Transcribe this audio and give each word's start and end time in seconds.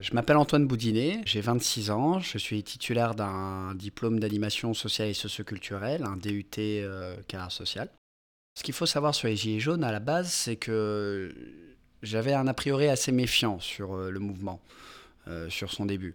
Je 0.00 0.14
m'appelle 0.14 0.36
Antoine 0.36 0.66
Boudinet, 0.66 1.22
j'ai 1.24 1.40
26 1.40 1.90
ans, 1.90 2.20
je 2.20 2.38
suis 2.38 2.62
titulaire 2.62 3.16
d'un 3.16 3.74
diplôme 3.74 4.20
d'animation 4.20 4.72
sociale 4.72 5.08
et 5.08 5.14
socioculturelle, 5.14 6.04
un 6.04 6.16
DUT 6.16 6.46
euh, 6.58 7.16
carrière 7.26 7.50
sociale. 7.50 7.90
Ce 8.56 8.62
qu'il 8.62 8.74
faut 8.74 8.86
savoir 8.86 9.12
sur 9.14 9.26
les 9.26 9.34
Gilets 9.34 9.58
jaunes 9.58 9.82
à 9.82 9.90
la 9.90 9.98
base, 9.98 10.30
c'est 10.30 10.54
que 10.54 11.34
j'avais 12.02 12.32
un 12.32 12.46
a 12.46 12.54
priori 12.54 12.86
assez 12.86 13.12
méfiant 13.12 13.58
sur 13.60 13.94
euh, 13.94 14.10
le 14.10 14.20
mouvement, 14.20 14.60
euh, 15.26 15.50
sur 15.50 15.72
son 15.72 15.86
début. 15.86 16.14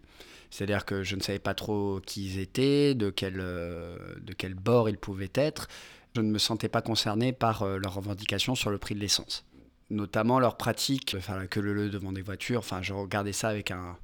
C'est-à-dire 0.50 0.86
que 0.86 1.04
je 1.04 1.16
ne 1.16 1.22
savais 1.22 1.40
pas 1.40 1.54
trop 1.54 2.00
qui 2.06 2.26
ils 2.26 2.40
étaient, 2.40 2.96
de 2.96 3.10
quel, 3.10 3.40
euh, 3.40 3.98
de 4.22 4.34
quel 4.34 4.54
bord 4.54 4.88
ils 4.88 4.98
pouvaient 4.98 5.32
être. 5.36 5.68
Je 6.16 6.22
ne 6.22 6.30
me 6.30 6.38
sentais 6.38 6.70
pas 6.70 6.82
concerné 6.82 7.34
par 7.34 7.66
leurs 7.66 7.96
revendications 7.96 8.56
sur 8.56 8.70
le 8.70 8.78
prix 8.78 8.94
de 8.94 9.00
l'essence. 9.00 9.46
Notamment 9.90 10.40
leur 10.40 10.58
pratique, 10.58 11.16
enfin 11.18 11.38
la 11.38 11.48
queue 11.48 11.62
leu 11.62 11.90
devant 11.90 12.12
des 12.12 12.22
voitures. 12.22 12.60
Enfin, 12.60 12.82
je 12.82 12.94
regardais 12.94 13.34
ça 13.34 13.50
avec 13.50 13.72
un, 13.72 13.98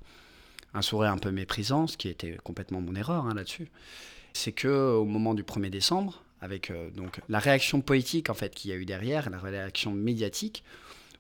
sourire 0.82 1.12
un 1.12 1.18
peu 1.18 1.32
méprisant, 1.32 1.88
ce 1.88 1.98
qui 1.98 2.10
était 2.10 2.38
complètement 2.44 2.82
mon 2.82 2.96
erreur 2.96 3.26
hein, 3.26 3.34
là-dessus. 3.34 3.70
C'est 4.34 4.52
que 4.52 4.68
au 4.68 5.06
moment 5.06 5.34
du 5.34 5.44
1er 5.44 5.70
décembre, 5.70 6.22
avec 6.42 6.70
euh, 6.70 6.90
donc 6.92 7.22
la 7.28 7.40
réaction 7.40 7.82
politique 7.82 8.30
en 8.30 8.34
fait 8.34 8.54
qu'il 8.54 8.72
y 8.72 8.74
a 8.74 8.78
eu 8.78 8.86
derrière, 8.86 9.30
la 9.30 9.40
réaction 9.40 9.92
médiatique, 9.92 10.64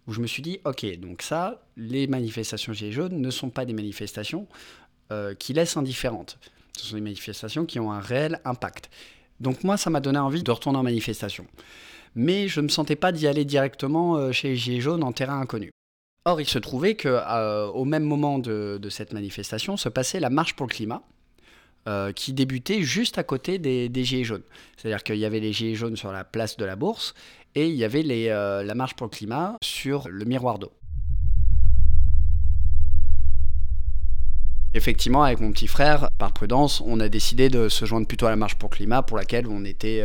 où 0.07 0.13
je 0.13 0.21
me 0.21 0.27
suis 0.27 0.41
dit, 0.41 0.59
ok, 0.65 0.85
donc 0.99 1.21
ça, 1.21 1.61
les 1.77 2.07
manifestations 2.07 2.73
Gilets 2.73 2.91
jaunes 2.91 3.19
ne 3.19 3.29
sont 3.29 3.49
pas 3.49 3.65
des 3.65 3.73
manifestations 3.73 4.47
euh, 5.11 5.35
qui 5.35 5.53
laissent 5.53 5.77
indifférentes. 5.77 6.37
Ce 6.77 6.85
sont 6.85 6.95
des 6.95 7.01
manifestations 7.01 7.65
qui 7.65 7.79
ont 7.79 7.91
un 7.91 7.99
réel 7.99 8.39
impact. 8.45 8.89
Donc 9.39 9.63
moi, 9.63 9.77
ça 9.77 9.89
m'a 9.89 9.99
donné 9.99 10.19
envie 10.19 10.43
de 10.43 10.51
retourner 10.51 10.79
en 10.79 10.83
manifestation. 10.83 11.45
Mais 12.15 12.47
je 12.47 12.59
ne 12.59 12.65
me 12.65 12.69
sentais 12.69 12.95
pas 12.95 13.11
d'y 13.11 13.27
aller 13.27 13.45
directement 13.45 14.15
euh, 14.15 14.31
chez 14.31 14.49
les 14.49 14.55
Gilets 14.55 14.81
jaunes 14.81 15.03
en 15.03 15.11
terrain 15.11 15.39
inconnu. 15.39 15.71
Or, 16.25 16.41
il 16.41 16.47
se 16.47 16.59
trouvait 16.59 16.95
qu'au 16.95 17.07
euh, 17.07 17.85
même 17.85 18.03
moment 18.03 18.39
de, 18.39 18.79
cette 18.89 19.13
manifestation 19.13 19.77
se 19.77 19.89
passait 19.89 20.19
la 20.19 20.29
marche 20.29 20.55
pour 20.55 20.67
le 20.67 20.71
climat, 20.71 21.01
euh, 21.87 22.11
qui 22.11 22.33
débutait 22.33 22.81
juste 22.81 23.17
à 23.17 23.23
côté 23.23 23.57
des, 23.57 24.03
Gilets 24.03 24.23
jaunes. 24.23 24.43
C'est-à-dire 24.77 25.03
qu'il 25.03 25.17
y 25.17 25.25
avait 25.25 25.39
les 25.39 25.53
Gilets 25.53 25.75
jaunes 25.75 25.95
sur 25.95 26.11
la 26.11 26.23
place 26.23 26.57
de 26.57 26.65
la 26.65 26.75
Bourse 26.75 27.13
et 27.55 27.67
il 27.67 27.75
y 27.75 27.83
avait 27.83 28.03
la 28.03 28.75
marche 28.75 28.95
pour 28.95 29.07
le 29.07 29.11
climat 29.11 29.55
sur 29.63 30.07
le 30.09 30.25
miroir 30.25 30.59
d'eau. 30.59 30.71
Effectivement, 34.75 35.23
avec 35.23 35.39
mon 35.39 35.51
petit 35.51 35.65
frère, 35.65 36.09
par 36.19 36.31
prudence, 36.31 36.81
on 36.85 36.99
a 36.99 37.09
décidé 37.09 37.49
de 37.49 37.69
se 37.69 37.85
joindre 37.85 38.05
plutôt 38.05 38.27
à 38.27 38.29
la 38.29 38.35
marche 38.35 38.53
pour 38.55 38.69
le 38.69 38.75
climat 38.75 39.01
pour 39.01 39.17
laquelle 39.17 39.47
on 39.47 39.65
était, 39.65 40.03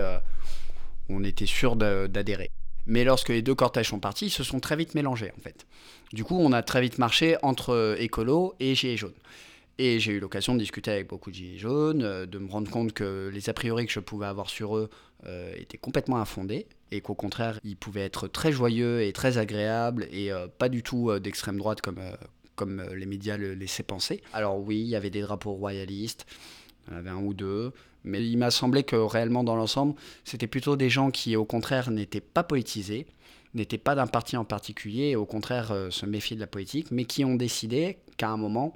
on 1.08 1.24
était 1.24 1.46
sûr 1.46 1.76
d'adhérer. 1.76 2.50
Mais 2.86 3.04
lorsque 3.04 3.30
les 3.30 3.42
deux 3.42 3.54
cortèges 3.54 3.88
sont 3.88 4.00
partis, 4.00 4.26
ils 4.26 4.30
se 4.30 4.44
sont 4.44 4.60
très 4.60 4.76
vite 4.76 4.94
mélangés 4.94 5.32
en 5.38 5.40
fait. 5.40 5.66
Du 6.12 6.22
coup, 6.24 6.36
on 6.38 6.52
a 6.52 6.62
très 6.62 6.80
vite 6.82 6.98
marché 6.98 7.36
entre 7.42 7.96
écolo 7.98 8.54
et 8.60 8.74
gilets 8.74 8.96
jaunes. 8.96 9.14
Et 9.78 9.98
j'ai 9.98 10.12
eu 10.12 10.20
l'occasion 10.20 10.54
de 10.54 10.60
discuter 10.60 10.92
avec 10.92 11.08
beaucoup 11.08 11.30
de 11.30 11.34
gilets 11.34 11.58
jaunes, 11.58 12.02
euh, 12.02 12.26
de 12.26 12.38
me 12.38 12.48
rendre 12.48 12.70
compte 12.70 12.92
que 12.92 13.28
les 13.32 13.48
a 13.48 13.52
priori 13.52 13.86
que 13.86 13.92
je 13.92 13.98
pouvais 13.98 14.26
avoir 14.26 14.48
sur 14.48 14.76
eux 14.76 14.88
euh, 15.26 15.52
étaient 15.56 15.78
complètement 15.78 16.18
infondés 16.18 16.68
et 16.92 17.00
qu'au 17.00 17.14
contraire, 17.14 17.58
ils 17.64 17.76
pouvaient 17.76 18.04
être 18.04 18.28
très 18.28 18.52
joyeux 18.52 19.02
et 19.02 19.12
très 19.12 19.36
agréables 19.36 20.06
et 20.12 20.30
euh, 20.30 20.46
pas 20.46 20.68
du 20.68 20.84
tout 20.84 21.10
euh, 21.10 21.18
d'extrême 21.18 21.56
droite 21.58 21.80
comme, 21.80 21.98
euh, 21.98 22.14
comme 22.54 22.78
euh, 22.78 22.94
les 22.94 23.06
médias 23.06 23.36
le 23.36 23.54
laissaient 23.54 23.82
penser. 23.82 24.22
Alors 24.32 24.60
oui, 24.60 24.78
il 24.78 24.86
y 24.86 24.94
avait 24.94 25.10
des 25.10 25.22
drapeaux 25.22 25.54
royalistes, 25.54 26.26
il 26.86 26.92
y 26.92 26.96
en 26.96 26.98
avait 26.98 27.10
un 27.10 27.22
ou 27.22 27.34
deux, 27.34 27.72
mais 28.04 28.26
il 28.26 28.36
m'a 28.36 28.50
semblé 28.50 28.82
que 28.82 28.96
réellement 28.96 29.44
dans 29.44 29.56
l'ensemble, 29.56 29.94
c'était 30.24 30.46
plutôt 30.46 30.76
des 30.76 30.90
gens 30.90 31.10
qui 31.10 31.36
au 31.36 31.44
contraire 31.44 31.90
n'étaient 31.90 32.20
pas 32.20 32.42
politisés, 32.42 33.06
n'étaient 33.54 33.78
pas 33.78 33.94
d'un 33.94 34.06
parti 34.06 34.36
en 34.36 34.44
particulier 34.44 35.10
et 35.10 35.16
au 35.16 35.26
contraire 35.26 35.70
euh, 35.70 35.90
se 35.90 36.06
méfiaient 36.06 36.36
de 36.36 36.40
la 36.40 36.46
politique, 36.46 36.90
mais 36.90 37.04
qui 37.04 37.24
ont 37.24 37.36
décidé 37.36 37.98
qu'à 38.16 38.28
un 38.28 38.36
moment, 38.36 38.74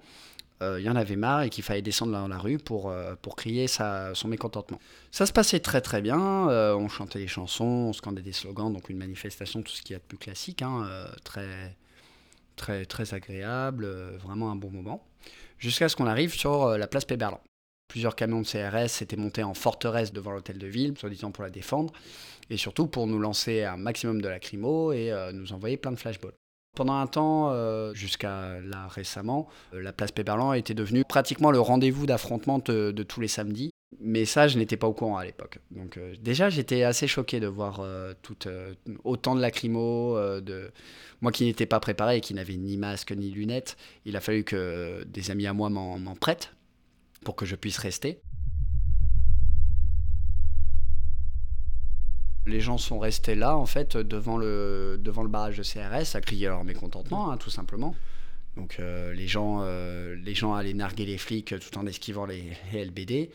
euh, 0.61 0.81
il 0.81 0.85
y 0.85 0.91
en 0.91 0.97
avait 0.97 1.17
marre 1.17 1.43
et 1.43 1.51
qu'il 1.51 1.63
fallait 1.63 1.83
descendre 1.83 2.13
dans 2.13 2.27
la 2.27 2.39
rue 2.39 2.59
pour, 2.59 2.91
euh, 2.91 3.15
pour 3.23 3.37
crier 3.37 3.69
son 3.69 4.29
mécontentement. 4.29 4.81
Ça 5.13 5.25
se 5.25 5.33
passait 5.33 5.61
très 5.61 5.81
très 5.81 6.03
bien, 6.03 6.49
euh, 6.49 6.75
on 6.75 6.89
chantait 6.89 7.21
des 7.21 7.29
chansons, 7.29 7.65
on 7.65 7.93
scandait 7.93 8.23
des 8.23 8.33
slogans, 8.33 8.73
donc 8.73 8.89
une 8.89 8.99
manifestation, 8.99 9.63
tout 9.63 9.73
ce 9.73 9.83
qu'il 9.83 9.93
y 9.93 9.97
a 9.97 9.99
de 9.99 10.05
plus 10.05 10.19
classique, 10.19 10.63
hein, 10.63 10.89
très, 11.23 11.77
très, 12.57 12.85
très 12.87 13.15
agréable, 13.15 13.87
vraiment 14.17 14.51
un 14.51 14.57
bon 14.57 14.71
moment, 14.71 15.05
jusqu'à 15.59 15.89
ce 15.89 15.95
qu'on 15.95 16.07
arrive 16.07 16.35
sur 16.35 16.77
la 16.77 16.87
place 16.89 17.05
Péberlan. 17.05 17.41
Plusieurs 17.89 18.15
camions 18.15 18.43
de 18.43 18.47
CRS 18.47 18.89
s'étaient 18.89 19.17
montés 19.17 19.43
en 19.43 19.55
forteresse 19.55 20.13
devant 20.13 20.33
l'hôtel 20.33 20.59
de 20.59 20.67
ville, 20.67 20.95
soi-disant 20.99 21.31
pour 21.31 21.43
la 21.43 21.49
défendre, 21.49 21.93
et 22.51 22.59
surtout 22.59 22.87
pour 22.87 23.07
nous 23.07 23.19
lancer 23.19 23.65
un 23.65 23.79
maximum 23.79 24.21
de 24.21 24.29
lacrymo 24.29 24.93
et 24.93 25.11
euh, 25.11 25.33
nous 25.33 25.55
envoyer 25.55 25.79
plein 25.79 25.93
de 25.93 25.97
flashballs. 25.97 26.35
Pendant 26.77 26.97
un 26.97 27.07
temps, 27.07 27.51
euh, 27.51 27.95
jusqu'à 27.95 28.61
là 28.61 28.89
récemment, 28.89 29.49
euh, 29.73 29.81
la 29.81 29.95
place 29.95 30.13
Péberlan 30.13 30.53
était 30.53 30.75
devenue 30.75 31.03
pratiquement 31.03 31.51
le 31.51 31.61
rendez-vous 31.61 32.05
d'affrontement 32.05 32.59
de, 32.59 32.93
tous 33.09 33.23
les 33.23 33.29
samedis. 33.29 33.71
Mais 34.01 34.27
ça, 34.27 34.49
je 34.49 34.59
n'étais 34.59 34.77
pas 34.77 34.87
au 34.87 34.93
courant 34.93 35.17
à 35.17 35.25
l'époque. 35.25 35.59
Donc 35.71 35.99
déjà, 36.21 36.51
j'étais 36.51 36.83
assez 36.83 37.07
choqué 37.07 37.41
de 37.41 37.47
voir 37.47 37.83
tout, 38.21 38.37
autant 39.03 39.35
de 39.35 39.41
lacrymo, 39.41 40.41
de 40.43 40.71
moi 41.23 41.33
qui 41.33 41.45
n'étais 41.45 41.65
pas 41.65 41.81
préparé 41.81 42.19
et 42.19 42.21
qui 42.21 42.35
n'avais 42.35 42.59
ni 42.59 42.77
masque 42.77 43.13
ni 43.13 43.31
lunettes. 43.31 43.79
Il 44.05 44.15
a 44.15 44.21
fallu 44.21 44.45
que 44.45 45.03
des 45.05 45.31
amis 45.31 45.47
à 45.47 45.55
moi 45.55 45.71
m'en 45.71 46.15
prêtent 46.17 46.53
pour 47.25 47.37
que 47.37 47.47
je 47.47 47.57
puisse 47.57 47.79
rester. 47.79 48.23
les 52.49 52.61
gens 52.61 52.79
sont 52.79 52.99
restés 52.99 53.35
là, 53.35 53.57
en 53.57 53.67
fait, 53.67 53.97
devant 53.97 54.37
le, 54.37 54.99
devant 54.99 55.23
le 55.23 55.29
barrage 55.29 55.59
de 55.59 55.63
CRS, 55.63 56.17
à 56.17 56.21
crier 56.21 56.49
leur 56.49 56.65
mécontentement, 56.65 57.31
hein, 57.31 57.37
tout 57.37 57.51
simplement. 57.51 57.95
Donc 58.57 58.79
euh, 58.81 59.13
les, 59.13 59.29
gens, 59.29 59.61
euh, 59.63 60.17
les 60.17 60.35
gens 60.35 60.55
allaient 60.55 60.75
narguer 60.75 61.05
les 61.05 61.19
flics 61.19 61.55
tout 61.61 61.79
en 61.79 61.87
esquivant 61.87 62.27
les, 62.27 62.57
LBD. 62.73 63.31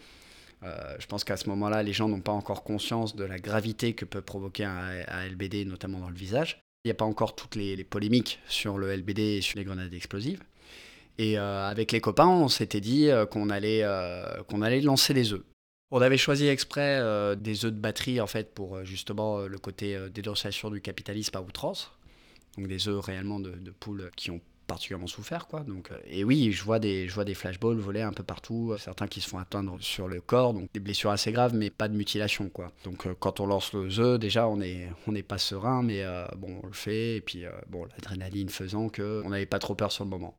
Euh, 0.64 0.96
je 1.00 1.06
pense 1.08 1.24
qu'à 1.24 1.38
ce 1.38 1.48
moment-là, 1.50 1.84
les 1.84 1.94
gens 1.94 2.10
n'ont 2.10 2.22
pas 2.22 2.32
encore 2.32 2.64
conscience 2.64 3.16
de 3.16 3.24
la 3.24 3.38
gravité 3.38 3.94
que 3.94 4.06
peut 4.06 4.22
provoquer 4.22 4.66
un, 4.66 5.04
un 5.08 5.28
LBD, 5.28 5.66
notamment 5.66 6.00
dans 6.00 6.10
le 6.10 6.16
visage. 6.16 6.60
Il 6.84 6.88
n'y 6.88 6.92
a 6.92 6.96
pas 6.96 7.06
encore 7.06 7.36
toutes 7.36 7.56
les, 7.56 7.76
les, 7.76 7.84
polémiques 7.84 8.40
sur 8.48 8.78
le 8.78 8.94
LBD 8.96 9.20
et 9.20 9.42
sur 9.42 9.58
les 9.58 9.66
grenades 9.66 9.94
explosives. 9.94 10.42
Et 11.18 11.38
euh, 11.38 11.68
avec 11.68 11.92
les 11.92 12.02
copains, 12.02 12.28
on 12.28 12.48
s'était 12.48 12.82
dit 12.82 13.10
euh, 13.10 13.26
qu'on 13.26 13.50
allait, 13.50 13.86
qu'on 14.48 14.62
allait 14.62 14.82
lancer 14.82 15.14
des 15.14 15.34
œufs. 15.34 15.44
On 15.96 16.02
avait 16.02 16.18
choisi 16.18 16.48
exprès 16.48 16.98
euh, 17.00 17.36
des 17.36 17.66
œufs 17.66 17.72
de 17.72 17.80
batterie 17.80 18.20
en 18.20 18.26
fait 18.26 18.52
pour 18.52 18.78
euh, 18.78 18.84
justement 18.84 19.38
euh, 19.38 19.48
le 19.48 19.60
côté 19.60 19.96
euh, 19.96 20.10
dénonciation 20.10 20.72
du 20.72 20.82
capitalisme 20.82 21.38
à 21.38 21.42
outrance. 21.42 21.92
Donc 22.58 22.68
des 22.68 22.88
œufs 22.88 23.06
réellement 23.06 23.40
de, 23.40 23.54
poules 23.80 24.10
qui 24.16 24.32
ont 24.32 24.42
particulièrement 24.66 25.06
souffert 25.06 25.46
quoi. 25.46 25.60
Donc 25.60 25.92
euh, 25.92 25.98
et 26.08 26.24
oui, 26.24 26.52
je 26.52 26.64
vois 26.64 26.80
des 26.80 27.08
je 27.08 27.14
vois 27.14 27.26
des 27.26 27.36
flashballs 27.36 27.78
voler 27.78 28.02
un 28.02 28.12
peu 28.12 28.24
partout, 28.24 28.74
certains 28.80 29.06
qui 29.06 29.22
se 29.22 29.30
font 29.30 29.38
atteindre 29.38 29.78
sur 29.82 30.08
le 30.08 30.20
corps, 30.20 30.56
donc 30.56 30.68
des 30.74 30.80
blessures 30.80 31.12
assez 31.12 31.32
graves 31.32 31.54
mais 31.54 31.70
pas 31.70 31.88
de 31.88 31.96
mutilation 31.96 32.50
quoi. 32.50 32.72
Donc 32.86 33.06
euh, 33.06 33.14
quand 33.20 33.40
on 33.40 33.46
lance 33.46 33.72
le 33.74 33.88
œuf, 34.00 34.20
déjà 34.20 34.48
on 34.48 34.62
est 34.62 34.90
on 35.06 35.12
n'est 35.12 35.22
pas 35.22 35.38
serein 35.38 35.84
mais 35.84 36.02
euh, 36.02 36.26
bon, 36.38 36.60
on 36.64 36.66
le 36.66 36.74
fait 36.74 37.18
et 37.18 37.22
puis 37.22 37.46
euh, 37.46 37.52
bon, 37.70 37.86
l'adrénaline 37.86 38.50
faisant 38.50 38.90
que 38.90 39.22
on 39.26 39.30
n'avait 39.30 39.46
pas 39.46 39.60
trop 39.60 39.76
peur 39.76 39.92
sur 39.92 40.06
le 40.06 40.10
moment. 40.10 40.36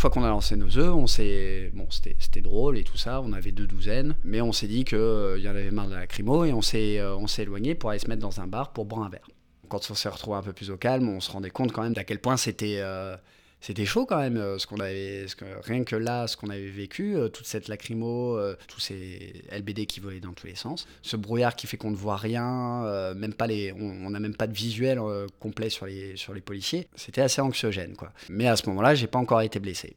Fois 0.00 0.10
qu'on 0.10 0.24
a 0.24 0.28
lancé 0.28 0.56
nos 0.56 0.78
œufs, 0.78 0.94
on 0.94 1.06
s'est, 1.06 1.70
bon, 1.74 1.86
c'était, 1.90 2.40
drôle 2.40 2.78
et 2.78 2.84
tout 2.84 2.96
ça. 2.96 3.20
On 3.20 3.32
avait 3.32 3.52
deux 3.52 3.66
douzaines, 3.66 4.16
mais 4.24 4.40
on 4.40 4.52
s'est 4.52 4.66
dit 4.66 4.84
qu'il 4.84 4.98
euh, 4.98 5.38
y 5.38 5.46
en 5.46 5.50
avait 5.50 5.70
marre 5.70 5.88
de 5.88 5.94
la 5.94 6.00
lacrymo 6.00 6.44
et 6.44 6.52
on 6.52 6.62
s'est, 6.62 6.98
euh, 6.98 7.14
on 7.16 7.26
s'est 7.26 7.42
éloigné 7.42 7.74
pour 7.74 7.90
aller 7.90 7.98
se 7.98 8.08
mettre 8.08 8.22
dans 8.22 8.40
un 8.40 8.46
bar 8.46 8.72
pour 8.72 8.86
boire 8.86 9.02
un 9.02 9.10
verre. 9.10 9.28
Quand 9.68 9.90
on 9.90 9.94
s'est 9.94 10.08
retrouvé 10.08 10.38
un 10.38 10.42
peu 10.42 10.52
plus 10.52 10.70
au 10.70 10.76
calme, 10.76 11.08
on 11.08 11.20
se 11.20 11.30
rendait 11.30 11.50
compte 11.50 11.72
quand 11.72 11.82
même 11.82 11.92
d'à 11.92 12.04
quel 12.04 12.18
point 12.18 12.36
c'était, 12.36 12.78
euh, 12.80 13.16
c'était 13.60 13.84
chaud 13.84 14.06
quand 14.06 14.18
même. 14.18 14.36
euh, 14.36 14.58
Ce 14.58 14.66
qu'on 14.66 14.80
avait, 14.80 15.26
rien 15.62 15.84
que 15.84 15.96
là, 15.96 16.26
ce 16.26 16.36
qu'on 16.36 16.50
avait 16.50 16.68
vécu, 16.70 17.16
euh, 17.16 17.28
toute 17.28 17.46
cette 17.46 17.68
lacrymo, 17.68 18.36
euh, 18.38 18.56
tous 18.68 18.80
ces 18.80 19.42
LBD 19.52 19.86
qui 19.86 20.00
volaient 20.00 20.20
dans 20.20 20.32
tous 20.32 20.46
les 20.46 20.54
sens, 20.54 20.86
ce 21.02 21.16
brouillard 21.16 21.56
qui 21.56 21.66
fait 21.66 21.76
qu'on 21.76 21.90
ne 21.90 21.96
voit 21.96 22.16
rien, 22.16 23.12
même 23.14 23.34
pas 23.34 23.46
les, 23.46 23.72
on 23.72 24.10
n'a 24.10 24.20
même 24.20 24.34
pas 24.34 24.46
de 24.46 24.52
visuel 24.54 25.00
complet 25.38 25.70
sur 25.70 25.86
les, 25.86 26.16
sur 26.16 26.34
les 26.34 26.40
policiers. 26.40 26.88
C'était 26.96 27.20
assez 27.20 27.40
anxiogène 27.40 27.94
quoi. 27.96 28.12
Mais 28.28 28.46
à 28.48 28.56
ce 28.56 28.68
moment-là, 28.68 28.94
j'ai 28.94 29.06
pas 29.06 29.18
encore 29.18 29.40
été 29.42 29.60
blessé. 29.60 29.96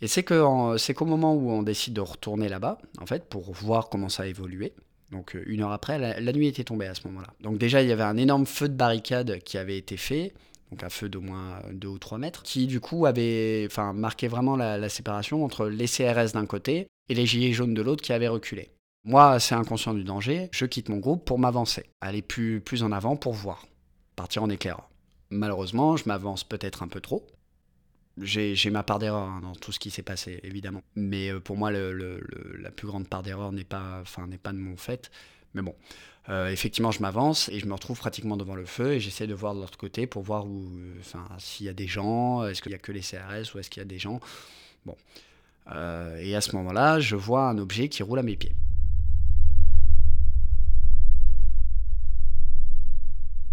Et 0.00 0.08
c'est 0.08 0.22
que 0.22 0.74
c'est 0.78 0.94
qu'au 0.94 1.04
moment 1.04 1.34
où 1.34 1.50
on 1.50 1.62
décide 1.62 1.94
de 1.94 2.00
retourner 2.00 2.48
là-bas, 2.48 2.78
en 3.00 3.06
fait, 3.06 3.24
pour 3.24 3.52
voir 3.52 3.88
comment 3.88 4.08
ça 4.08 4.24
a 4.24 4.26
évolué. 4.26 4.72
Donc 5.12 5.36
une 5.46 5.62
heure 5.62 5.72
après, 5.72 5.98
la, 5.98 6.20
la 6.20 6.32
nuit 6.32 6.46
était 6.46 6.64
tombée 6.64 6.86
à 6.86 6.94
ce 6.94 7.06
moment-là. 7.08 7.28
Donc 7.40 7.58
déjà, 7.58 7.82
il 7.82 7.88
y 7.88 7.92
avait 7.92 8.02
un 8.04 8.16
énorme 8.16 8.46
feu 8.46 8.68
de 8.68 8.74
barricade 8.74 9.38
qui 9.44 9.58
avait 9.58 9.76
été 9.78 9.96
fait, 9.96 10.32
donc 10.70 10.84
un 10.84 10.88
feu 10.88 11.08
d'au 11.08 11.20
moins 11.20 11.60
2 11.72 11.88
ou 11.88 11.98
3 11.98 12.18
mètres, 12.18 12.42
qui 12.42 12.66
du 12.66 12.80
coup 12.80 13.06
avait 13.06 13.64
enfin, 13.66 13.92
marqué 13.92 14.28
vraiment 14.28 14.56
la, 14.56 14.88
séparation 14.88 15.44
entre 15.44 15.66
les 15.66 15.86
CRS 15.86 16.32
d'un 16.34 16.46
côté 16.46 16.86
et 17.08 17.14
les 17.14 17.26
gilets 17.26 17.52
jaunes 17.52 17.74
de 17.74 17.82
l'autre 17.82 18.02
qui 18.02 18.12
avaient 18.12 18.28
reculé. 18.28 18.70
Moi, 19.04 19.30
assez 19.30 19.54
inconscient 19.54 19.94
du 19.94 20.04
danger, 20.04 20.48
je 20.52 20.66
quitte 20.66 20.88
mon 20.88 20.98
groupe 20.98 21.24
pour 21.24 21.38
m'avancer, 21.38 21.86
aller 22.00 22.22
plus, 22.22 22.60
plus 22.60 22.82
en 22.82 22.92
avant 22.92 23.16
pour 23.16 23.32
voir, 23.32 23.66
partir 24.14 24.42
en 24.42 24.50
éclairant. 24.50 24.84
Malheureusement, 25.30 25.96
je 25.96 26.04
m'avance 26.06 26.44
peut-être 26.44 26.82
un 26.82 26.88
peu 26.88 27.00
trop, 27.00 27.26
j'ai 28.22 28.70
ma 28.70 28.82
part 28.82 28.98
d'erreur 28.98 29.28
hein, 29.28 29.40
dans 29.42 29.54
tout 29.54 29.72
ce 29.72 29.78
qui 29.78 29.90
s'est 29.90 30.02
passé, 30.02 30.40
évidemment. 30.42 30.82
Mais 30.94 31.32
euh, 31.32 31.40
pour 31.40 31.56
moi, 31.56 31.70
la 31.70 32.70
plus 32.70 32.86
grande 32.86 33.08
part 33.08 33.22
d'erreur 33.22 33.52
n'est 33.52 33.64
pas, 33.64 34.02
pas 34.42 34.52
de 34.52 34.58
mon 34.58 34.76
fait. 34.76 35.10
Mais 35.54 35.62
bon, 35.62 35.74
effectivement, 36.30 36.92
je 36.92 37.00
m'avance 37.00 37.48
et 37.48 37.58
je 37.58 37.66
me 37.66 37.72
retrouve 37.72 37.98
pratiquement 37.98 38.36
devant 38.36 38.54
le 38.54 38.64
feu 38.64 38.92
et 38.92 39.00
j'essaie 39.00 39.26
de 39.26 39.34
voir 39.34 39.54
de 39.54 39.60
l'autre 39.60 39.78
côté 39.78 40.06
pour 40.06 40.22
voir 40.22 40.46
où, 40.46 40.70
enfin, 41.00 41.26
s'il 41.38 41.66
y 41.66 41.68
a 41.68 41.72
des 41.72 41.88
gens, 41.88 42.46
est-ce 42.46 42.62
qu'il 42.62 42.72
y 42.72 42.74
a 42.74 42.78
que 42.78 42.92
les 42.92 43.00
CRS 43.00 43.54
ou 43.54 43.58
est-ce 43.58 43.68
qu'il 43.68 43.80
y 43.80 43.84
a 43.84 43.88
des 43.88 43.98
gens. 43.98 44.20
Bon. 44.86 44.96
et 46.18 46.34
à 46.34 46.40
ce 46.40 46.54
moment-là, 46.56 47.00
je 47.00 47.16
vois 47.16 47.48
un 47.48 47.58
objet 47.58 47.88
qui 47.88 48.02
roule 48.02 48.18
à 48.18 48.22
mes 48.22 48.36
pieds. 48.36 48.54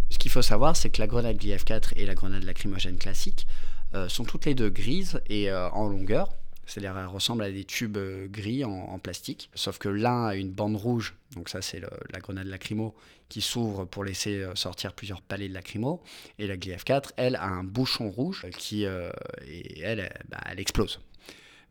Ce 0.09 0.17
qu'il 0.17 0.31
faut 0.31 0.41
savoir, 0.41 0.75
c'est 0.75 0.89
que 0.89 1.01
la 1.01 1.07
grenade 1.07 1.37
GF4 1.37 1.93
et 1.95 2.05
la 2.05 2.15
grenade 2.15 2.43
lacrymogène 2.43 2.97
classique 2.97 3.45
euh, 3.93 4.07
sont 4.07 4.23
toutes 4.23 4.45
les 4.45 4.55
deux 4.55 4.69
grises 4.69 5.21
et 5.27 5.51
euh, 5.51 5.69
en 5.69 5.87
longueur. 5.87 6.29
C'est-à-dire 6.67 6.95
elles 6.97 7.07
ressemblent 7.07 7.43
à 7.43 7.51
des 7.51 7.63
tubes 7.63 7.97
euh, 7.97 8.27
gris 8.27 8.63
en, 8.63 8.99
plastique. 8.99 9.49
Sauf 9.55 9.79
que 9.79 9.89
l'un 9.89 10.27
a 10.27 10.35
une 10.35 10.51
bande 10.51 10.75
rouge, 10.75 11.15
donc 11.35 11.49
ça 11.49 11.61
c'est 11.61 11.79
la 11.79 12.19
grenade 12.19 12.47
lacrymo, 12.47 12.95
qui 13.29 13.41
s'ouvre 13.41 13.85
pour 13.85 14.03
laisser 14.03 14.45
sortir 14.53 14.93
plusieurs 14.93 15.21
palets 15.21 15.49
de 15.49 15.53
lacrymo. 15.53 16.01
Et 16.37 16.47
la 16.47 16.57
GF4, 16.57 17.11
elle, 17.17 17.35
a 17.35 17.45
un 17.45 17.63
bouchon 17.63 18.09
rouge 18.09 18.45
qui, 18.57 18.83
et 18.83 19.79
elle, 19.81 20.09
bah, 20.29 20.37
elle 20.49 20.59
explose. 20.59 20.99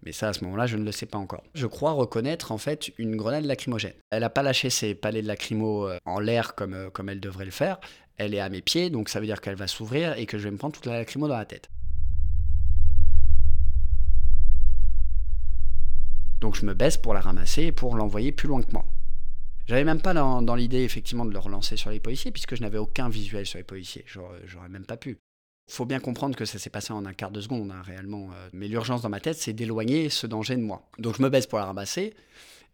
Mais 0.02 0.12
ça, 0.12 0.28
à 0.28 0.32
ce 0.32 0.44
moment-là, 0.44 0.66
je 0.66 0.76
ne 0.76 0.84
le 0.84 0.92
sais 0.92 1.06
pas 1.06 1.18
encore. 1.18 1.42
Je 1.54 1.66
crois 1.66 1.92
reconnaître 1.92 2.52
en 2.52 2.58
fait 2.58 2.92
une 2.98 3.16
grenade 3.16 3.44
lacrymogène. 3.44 3.94
Elle 4.10 4.20
n'a 4.20 4.30
pas 4.30 4.42
lâché 4.42 4.70
ses 4.70 4.94
palets 4.94 5.22
de 5.22 5.26
lacrymo 5.26 5.88
en 6.04 6.20
l'air 6.20 6.54
comme, 6.54 6.90
comme 6.92 7.08
elle 7.08 7.20
devrait 7.20 7.46
le 7.46 7.50
faire 7.50 7.80
elle 8.16 8.34
est 8.34 8.40
à 8.40 8.48
mes 8.48 8.62
pieds, 8.62 8.90
donc 8.90 9.08
ça 9.08 9.20
veut 9.20 9.26
dire 9.26 9.40
qu'elle 9.40 9.56
va 9.56 9.66
s'ouvrir 9.66 10.16
et 10.18 10.26
que 10.26 10.38
je 10.38 10.44
vais 10.44 10.50
me 10.50 10.56
prendre 10.56 10.74
toute 10.74 10.86
la 10.86 10.98
lacrymo 10.98 11.28
dans 11.28 11.36
la 11.36 11.44
tête. 11.44 11.68
Donc 16.40 16.56
je 16.56 16.66
me 16.66 16.74
baisse 16.74 16.96
pour 16.96 17.14
la 17.14 17.20
ramasser 17.20 17.64
et 17.64 17.72
pour 17.72 17.96
l'envoyer 17.96 18.32
plus 18.32 18.48
loin 18.48 18.62
que 18.62 18.72
moi. 18.72 18.84
J'avais 19.66 19.84
même 19.84 20.00
pas 20.00 20.14
dans, 20.14 20.54
l'idée 20.54 20.82
effectivement 20.82 21.24
de 21.24 21.32
le 21.32 21.38
relancer 21.38 21.76
sur 21.76 21.90
les 21.90 21.98
policiers 21.98 22.30
puisque 22.30 22.54
je 22.54 22.62
n'avais 22.62 22.78
aucun 22.78 23.08
visuel 23.08 23.46
sur 23.46 23.58
les 23.58 23.64
policiers. 23.64 24.04
J'aurais 24.06 24.68
même 24.68 24.86
pas 24.86 24.96
pu. 24.96 25.18
Faut 25.68 25.84
bien 25.84 25.98
comprendre 25.98 26.36
que 26.36 26.44
ça 26.44 26.60
s'est 26.60 26.70
passé 26.70 26.92
en 26.92 27.04
un 27.04 27.12
quart 27.12 27.32
de 27.32 27.40
seconde 27.40 27.72
hein, 27.72 27.82
réellement. 27.82 28.30
Euh, 28.32 28.48
mais 28.52 28.68
l'urgence 28.68 29.02
dans 29.02 29.08
ma 29.08 29.18
tête, 29.18 29.36
c'est 29.36 29.52
d'éloigner 29.52 30.08
ce 30.10 30.28
danger 30.28 30.54
de 30.54 30.60
moi. 30.60 30.88
Donc 31.00 31.16
je 31.16 31.22
me 31.22 31.28
baisse 31.28 31.48
pour 31.48 31.58
la 31.58 31.64
ramasser. 31.64 32.14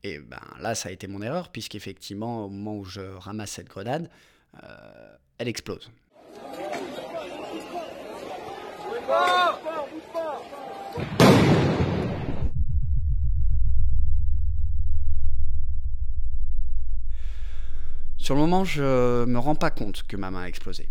Et 0.05 0.19
ben 0.19 0.41
là, 0.61 0.75
ça 0.75 0.91
a 0.91 0.93
été 0.93 1.06
mon 1.06 1.23
erreur 1.23 1.50
puisqu'effectivement, 1.50 2.44
au 2.44 2.49
moment 2.50 2.76
où 2.76 2.85
je 2.85 3.00
ramasse 3.00 3.53
cette 3.53 3.69
grenade, 3.69 4.11
euh, 4.62 5.17
elle 5.38 5.49
explose. 5.49 5.91
Sur 18.23 18.37
le 18.37 18.41
moment, 18.41 18.65
je 18.65 19.25
me 19.25 19.39
rends 19.41 19.57
pas 19.57 19.73
compte 19.73 20.05
que 20.05 20.17
ma 20.17 20.31
main 20.31 20.43
a 20.43 20.47
explosé. 20.47 20.89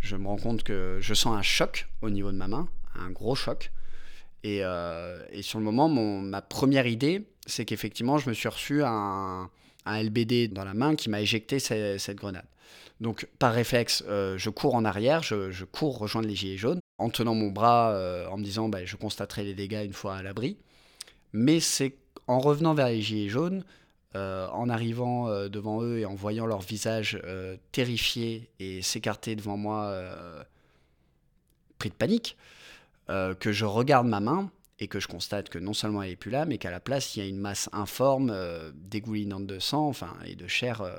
Je 0.00 0.16
me 0.16 0.28
rends 0.28 0.36
compte 0.36 0.64
que 0.64 0.98
je 1.00 1.14
sens 1.14 1.34
un 1.34 1.40
choc 1.40 1.88
au 2.02 2.10
niveau 2.10 2.30
de 2.30 2.36
ma 2.36 2.46
main, 2.46 2.68
un 2.94 3.10
gros 3.10 3.34
choc. 3.34 3.72
Et, 4.42 4.62
euh, 4.62 5.18
sur 5.40 5.60
le 5.60 5.64
moment, 5.64 5.88
ma 5.88 6.42
première 6.42 6.86
idée, 6.86 7.26
c'est 7.46 7.64
qu'effectivement, 7.64 8.18
je 8.18 8.28
me 8.28 8.34
suis 8.34 8.48
reçu 8.48 8.82
un, 8.84 9.48
LBD 9.86 10.48
dans 10.48 10.66
la 10.66 10.74
main 10.74 10.94
qui 10.94 11.08
m'a 11.08 11.22
éjecté 11.22 11.58
cette, 11.58 12.16
grenade. 12.16 12.44
Donc 13.00 13.28
par 13.38 13.54
réflexe, 13.54 14.04
euh, 14.06 14.36
je 14.36 14.50
cours 14.50 14.74
en 14.74 14.84
arrière, 14.84 15.22
je, 15.22 15.64
cours 15.64 15.96
rejoindre 15.96 16.28
les 16.28 16.36
gilets 16.36 16.58
jaunes, 16.58 16.80
en 16.98 17.08
tenant 17.08 17.34
mon 17.34 17.48
bras, 17.48 17.92
euh, 17.92 18.28
en 18.28 18.36
me 18.36 18.44
disant 18.44 18.68
bah, 18.68 18.84
je 18.84 18.96
constaterai 18.96 19.42
les 19.44 19.54
dégâts 19.54 19.86
une 19.86 19.94
fois 19.94 20.16
à 20.16 20.22
l'abri. 20.22 20.58
Mais 21.32 21.60
c'est 21.60 21.94
en 22.26 22.40
revenant 22.40 22.74
vers 22.74 22.88
les 22.88 23.00
gilets 23.00 23.30
jaunes, 23.30 23.64
euh, 24.16 24.48
en 24.48 24.68
arrivant 24.68 25.28
devant 25.48 25.82
eux 25.82 25.98
et 25.98 26.04
en 26.04 26.14
voyant 26.14 26.46
leur 26.46 26.60
visage 26.60 27.20
terrifié 27.72 28.50
et 28.60 28.82
s'écarter 28.82 29.36
devant 29.36 29.56
moi, 29.56 29.94
pris 31.78 31.90
de 31.90 31.94
panique, 31.94 32.36
que 33.08 33.52
je 33.52 33.64
regarde 33.64 34.06
ma 34.06 34.20
main 34.20 34.50
et 34.80 34.88
que 34.88 35.00
je 35.00 35.08
constate 35.08 35.48
que 35.48 35.58
non 35.58 35.72
seulement 35.72 36.02
elle 36.02 36.10
n'est 36.10 36.16
plus 36.16 36.30
là, 36.30 36.44
mais 36.44 36.58
qu'à 36.58 36.70
la 36.70 36.80
place, 36.80 37.16
il 37.16 37.20
y 37.20 37.22
a 37.22 37.28
une 37.28 37.38
masse 37.38 37.68
informe, 37.72 38.30
euh, 38.30 38.72
dégoulinante 38.74 39.46
de 39.46 39.58
sang 39.58 39.86
enfin, 39.88 40.14
et 40.26 40.34
de 40.34 40.46
chair, 40.48 40.80
euh, 40.80 40.96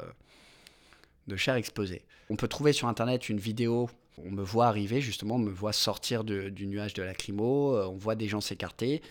de 1.27 1.35
chair 1.35 1.55
exposée. 1.55 2.03
On 2.29 2.35
peut 2.35 2.47
trouver 2.47 2.73
sur 2.73 2.87
Internet 2.87 3.29
une 3.29 3.39
vidéo 3.39 3.89
on 4.17 4.31
me 4.31 4.43
voit 4.43 4.67
arriver, 4.67 5.01
justement, 5.01 5.35
on 5.35 5.39
me 5.39 5.51
voit 5.51 5.73
sortir 5.73 6.23
du 6.23 6.67
nuage 6.67 6.93
de 6.93 7.03
lacrymo, 7.03 7.75
euh, 7.75 7.85
on 7.87 7.97
voit 7.97 8.15
des 8.15 8.29
gens 8.29 8.39
s'écarter, 8.39 9.01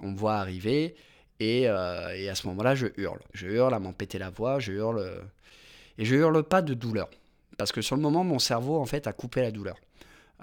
on 0.00 0.12
me 0.12 0.16
voit 0.16 0.36
arriver, 0.36 0.94
et, 1.40 1.62
et 1.62 2.28
à 2.28 2.34
ce 2.34 2.46
moment-là, 2.48 2.74
je 2.74 2.86
hurle. 2.96 3.20
Je 3.32 3.48
hurle 3.48 3.74
à 3.74 3.78
m'en 3.78 3.92
péter 3.92 4.18
la 4.18 4.30
voix, 4.30 4.58
je 4.58 4.72
hurle... 4.72 5.22
et 5.98 6.04
je 6.04 6.14
hurle 6.14 6.42
pas 6.44 6.62
de 6.62 6.74
douleur. 6.74 7.08
Parce 7.58 7.72
que 7.72 7.82
sur 7.82 7.96
le 7.96 8.02
moment, 8.02 8.24
mon 8.24 8.38
cerveau, 8.38 8.78
en 8.78 8.86
fait, 8.86 9.06
a 9.06 9.12
coupé 9.12 9.42
la 9.42 9.50
douleur. 9.50 9.76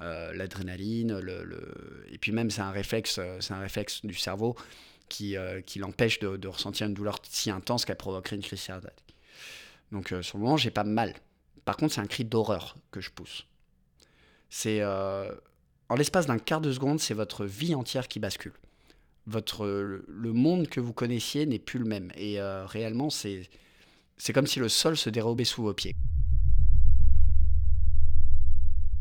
Euh, 0.01 0.31
l'adrénaline, 0.33 1.19
et 2.11 2.19
puis 2.19 2.31
même 2.31 2.51
c'est 2.51 2.61
un 2.61 2.69
réflexe, 2.69 3.17
euh, 3.17 3.39
un 3.49 3.59
réflexe 3.59 4.05
du 4.05 4.13
cerveau 4.13 4.55
qui, 5.09 5.35
euh, 5.35 5.59
qui 5.61 5.79
l'empêche 5.79 6.19
de, 6.19 6.47
ressentir 6.47 6.85
une 6.85 6.93
douleur 6.93 7.17
si 7.23 7.49
intense 7.49 7.83
qu'elle 7.83 7.95
provoquerait 7.95 8.35
une 8.35 8.43
crise 8.43 8.63
cardiaque. 8.63 9.01
Donc 9.91 10.13
sur 10.21 10.37
le 10.37 10.43
moment, 10.43 10.57
j'ai 10.57 10.69
pas 10.69 10.83
mal. 10.83 11.15
Par 11.65 11.77
contre, 11.77 11.95
c'est 11.95 12.01
un 12.01 12.05
cri 12.05 12.25
d'horreur 12.25 12.75
que 12.91 13.01
je 13.01 13.09
pousse. 13.09 13.47
C'est 14.49 14.85
en 14.85 15.95
l'espace 15.95 16.27
d'un 16.27 16.37
quart 16.37 16.61
de 16.61 16.71
seconde, 16.71 16.99
c'est 16.99 17.15
votre 17.15 17.45
vie 17.45 17.73
entière 17.73 18.07
qui 18.07 18.19
bascule. 18.19 18.53
Votre 19.27 19.65
le 20.07 20.33
monde 20.33 20.67
que 20.67 20.79
vous 20.79 20.93
connaissiez 20.93 21.45
n'est 21.45 21.59
plus 21.59 21.79
le 21.79 21.85
même 21.85 22.11
et 22.15 22.39
réellement 22.41 23.09
c'est 23.09 24.33
comme 24.33 24.47
si 24.47 24.59
le 24.59 24.69
sol 24.69 24.97
se 24.97 25.09
dérobait 25.09 25.43
sous 25.43 25.61
vos 25.61 25.73
pieds. 25.73 25.95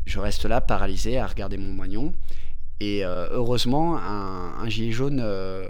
Je 0.07 0.19
reste 0.19 0.45
là, 0.45 0.61
paralysé, 0.61 1.17
à 1.17 1.27
regarder 1.27 1.57
mon 1.57 1.73
moignon. 1.73 2.13
Et 2.79 3.03
euh, 3.03 3.27
heureusement, 3.31 3.97
un, 3.97 4.69
gilet 4.69 4.91
jaune 4.91 5.19
euh, 5.21 5.67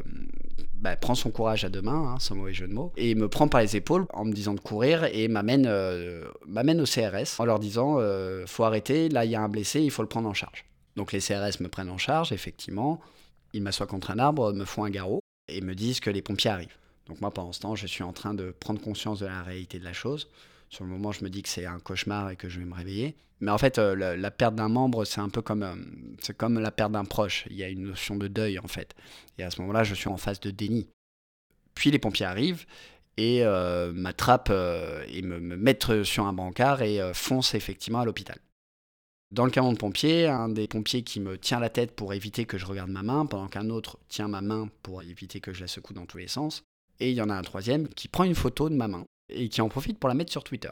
bah, 0.76 0.96
prend 0.96 1.16
son 1.16 1.32
courage 1.32 1.66
à 1.66 1.70
deux 1.70 1.82
mains, 1.82 2.14
hein, 2.14 2.18
sans 2.20 2.36
mauvais 2.36 2.54
jeu 2.54 2.68
de 2.68 2.74
mots, 2.74 2.94
et 2.98 3.16
me 3.16 3.30
prend 3.30 3.48
par 3.48 3.62
les 3.62 3.76
épaules 3.76 4.06
en 4.14 4.26
me 4.26 4.34
disant 4.34 4.54
de 4.54 4.60
courir 4.60 5.06
et 5.06 5.28
m'amène 5.28 5.66
euh, 5.68 6.26
au 6.46 6.84
CRS 6.84 7.40
en 7.40 7.46
leur 7.46 7.60
disant 7.60 7.98
faut 8.46 8.64
arrêter, 8.64 9.10
là 9.10 9.26
il 9.26 9.32
y 9.32 9.36
a 9.36 9.42
un 9.42 9.50
blessé, 9.50 9.82
il 9.82 9.90
faut 9.90 10.04
le 10.04 10.08
prendre 10.08 10.30
en 10.30 10.34
charge. 10.34 10.66
Donc 10.96 11.14
les 11.14 11.20
CRS 11.20 11.60
me 11.60 11.68
prennent 11.68 11.90
en 11.90 11.98
charge, 11.98 12.32
effectivement. 12.32 13.00
Ils 13.54 13.62
m'assoient 13.62 13.88
contre 13.88 14.12
un 14.12 14.20
arbre, 14.20 14.54
me 14.54 14.66
font 14.66 14.84
un 14.84 14.90
garrot 14.90 15.22
et 15.48 15.62
me 15.62 15.76
disent 15.76 16.00
que 16.00 16.10
les 16.10 16.22
pompiers 16.22 16.52
arrivent. 16.52 16.78
Donc 17.08 17.22
moi, 17.22 17.32
pendant 17.32 17.54
ce 17.54 17.62
temps, 17.62 17.76
je 17.76 17.88
suis 17.88 18.04
en 18.04 18.14
train 18.14 18.34
de 18.34 18.52
prendre 18.52 18.82
conscience 18.82 19.20
de 19.20 19.26
la 19.26 19.44
réalité 19.44 19.80
de 19.80 19.86
la 19.86 19.94
chose. 19.94 20.30
Sur 20.70 20.84
le 20.84 20.90
moment, 20.90 21.12
je 21.12 21.24
me 21.24 21.30
dis 21.30 21.42
que 21.42 21.50
c'est 21.50 21.66
un 21.66 21.80
cauchemar 21.80 22.30
et 22.30 22.36
que 22.36 22.50
je 22.50 22.60
vais 22.60 22.66
me 22.66 22.74
réveiller. 22.74 23.16
Mais 23.40 23.52
en 23.52 23.58
fait, 23.58 23.78
euh, 23.78 24.16
la, 24.16 24.32
perte 24.32 24.56
d'un 24.56 24.68
membre, 24.68 25.06
c'est 25.06 25.22
un 25.22 25.30
peu 25.30 25.42
comme, 25.42 25.64
euh, 25.64 25.76
comme 26.38 26.60
la 26.60 26.72
perte 26.72 26.92
d'un 26.92 27.06
proche. 27.06 27.46
Il 27.50 27.56
y 27.56 27.64
a 27.64 27.70
une 27.70 27.84
notion 27.84 28.16
de 28.16 28.28
deuil, 28.28 28.60
en 28.60 28.68
fait. 28.68 28.96
Et 29.38 29.44
à 29.44 29.52
ce 29.52 29.62
moment-là, 29.62 29.84
je 29.84 29.94
suis 29.94 30.10
en 30.10 30.18
phase 30.18 30.40
de 30.40 30.52
déni. 30.52 30.90
Puis 31.76 31.92
les 31.92 32.00
pompiers 32.00 32.26
arrivent 32.26 32.66
et 33.18 33.44
euh, 33.44 33.94
m'attrapent 33.94 34.52
et 35.08 35.22
me, 35.22 35.40
mettent 35.40 36.04
sur 36.04 36.26
un 36.26 36.34
brancard 36.34 36.82
et 36.82 37.00
foncent 37.14 37.54
effectivement 37.54 38.00
à 38.00 38.06
l'hôpital. 38.06 38.38
Dans 39.32 39.44
le 39.44 39.52
camion 39.52 39.74
de 39.74 39.78
pompiers, 39.78 40.28
un 40.28 40.48
des 40.48 40.68
pompiers 40.68 41.04
qui 41.04 41.20
me 41.20 41.38
tient 41.38 41.60
la 41.60 41.70
tête 41.70 41.92
pour 41.92 42.14
éviter 42.14 42.46
que 42.46 42.58
je 42.58 42.66
regarde 42.66 42.90
ma 42.90 43.04
main, 43.04 43.26
pendant 43.26 43.48
qu'un 43.48 43.70
autre 43.70 44.00
tient 44.08 44.30
ma 44.30 44.42
main 44.42 44.70
pour 44.84 45.02
éviter 45.04 45.42
que 45.42 45.52
je 45.52 45.62
la 45.62 45.68
secoue 45.68 45.94
dans 45.94 46.06
tous 46.06 46.18
les 46.18 46.30
sens. 46.30 46.64
Et 47.00 47.12
il 47.12 47.16
y 47.16 47.22
en 47.22 47.30
a 47.30 47.36
un 47.36 47.42
troisième 47.42 47.90
qui 47.90 48.08
prend 48.08 48.24
une 48.24 48.36
photo 48.36 48.70
de 48.70 48.76
ma 48.76 48.88
main 48.88 49.06
et 49.30 49.50
qui 49.50 49.62
en 49.62 49.68
profite 49.68 50.00
pour 50.00 50.08
la 50.08 50.16
mettre 50.16 50.32
sur 50.32 50.44
Twitter. 50.44 50.70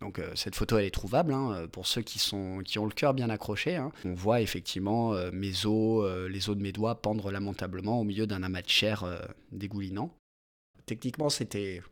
Donc 0.00 0.18
euh, 0.18 0.30
cette 0.34 0.54
photo 0.54 0.78
elle 0.78 0.84
est 0.84 0.90
trouvable 0.90 1.32
hein, 1.32 1.52
euh, 1.52 1.66
pour 1.66 1.86
ceux 1.86 2.02
qui, 2.02 2.18
sont, 2.18 2.60
qui 2.64 2.78
ont 2.78 2.84
le 2.84 2.92
cœur 2.92 3.14
bien 3.14 3.30
accroché. 3.30 3.76
Hein. 3.76 3.92
On 4.04 4.14
voit 4.14 4.40
effectivement 4.40 5.14
euh, 5.14 5.30
mes 5.32 5.66
os, 5.66 6.28
les 6.28 6.48
os 6.48 6.56
de 6.56 6.62
mes 6.62 6.72
doigts 6.72 7.00
pendre 7.00 7.30
lamentablement 7.30 8.00
au 8.00 8.04
milieu 8.04 8.26
d'un 8.26 8.42
amas 8.42 8.62
de 8.62 8.68
chair 8.68 9.04
dégoulinant. 9.52 10.14
Techniquement 10.84 11.30
c'était 11.30 11.82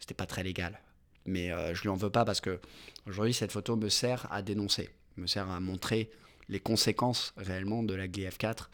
c'était 0.00 0.14
pas 0.14 0.26
très 0.26 0.42
légal, 0.42 0.80
mais 1.26 1.50
je 1.74 1.82
lui 1.82 1.88
en 1.88 1.96
veux 1.96 2.10
pas 2.10 2.24
parce 2.24 2.40
que 2.40 2.60
aujourd'hui 3.06 3.34
cette 3.34 3.52
photo 3.52 3.76
me 3.76 3.88
sert 3.88 4.26
à 4.32 4.42
dénoncer, 4.42 4.90
me 5.16 5.26
sert 5.26 5.50
à 5.50 5.60
montrer 5.60 6.10
les 6.48 6.60
conséquences 6.60 7.32
réellement 7.36 7.82
de 7.82 7.94
la 7.94 8.06
GF4. 8.06 8.68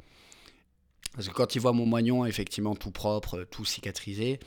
Parce 1.15 1.29
que 1.29 1.33
quand 1.33 1.55
il 1.55 1.61
voit 1.61 1.73
mon 1.73 1.87
moignon 1.87 2.27
effectivement 2.27 2.75
tout 2.75 2.91
propre, 2.91 3.47
tout 3.51 3.65
cicatrisé, 3.65 4.39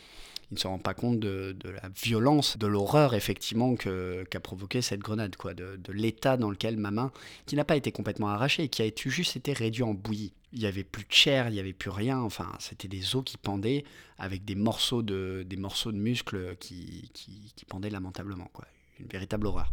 il 0.52 0.56
ne 0.56 0.60
se 0.60 0.68
rend 0.68 0.80
pas 0.80 0.94
compte 0.94 1.20
de, 1.20 1.56
la 1.64 1.90
violence, 2.04 2.58
de 2.58 2.68
l'horreur 2.68 3.14
effectivement 3.14 3.76
qu'a 3.76 4.40
provoqué 4.42 4.82
cette 4.82 5.00
grenade, 5.00 5.38
quoi, 5.38 5.54
de, 5.54 5.80
l'état 5.94 6.36
dans 6.36 6.52
lequel 6.52 6.76
ma 6.76 6.92
main, 6.92 7.12
qui 7.46 7.56
n'a 7.56 7.64
pas 7.64 7.78
été 7.78 7.94
complètement 7.94 8.28
arrachée, 8.28 8.68
qui 8.68 8.82
a 8.82 8.86
été, 8.86 9.10
juste 9.10 9.38
été 9.38 9.54
réduite 9.54 9.86
en 9.86 9.94
bouillie. 9.94 10.34
Il 10.52 10.60
n'y 10.60 10.66
avait 10.66 10.84
plus 10.84 11.04
de 11.04 11.12
chair, 11.12 11.48
il 11.48 11.54
n'y 11.54 11.60
avait 11.62 11.72
plus 11.72 11.90
rien, 11.90 12.20
enfin 12.20 12.52
c'était 12.60 12.90
des 12.90 13.16
os 13.16 13.24
qui 13.24 13.38
pendaient 13.38 13.86
avec 14.18 14.44
des 14.44 14.56
morceaux 14.56 15.02
de, 15.02 15.46
des 15.48 15.56
morceaux 15.56 15.94
de 15.94 15.98
muscles 15.98 16.58
qui, 16.60 17.10
qui, 17.14 17.66
pendaient 17.66 17.90
lamentablement, 17.90 18.50
quoi. 18.52 18.66
une 19.00 19.08
véritable 19.08 19.48
horreur. 19.48 19.72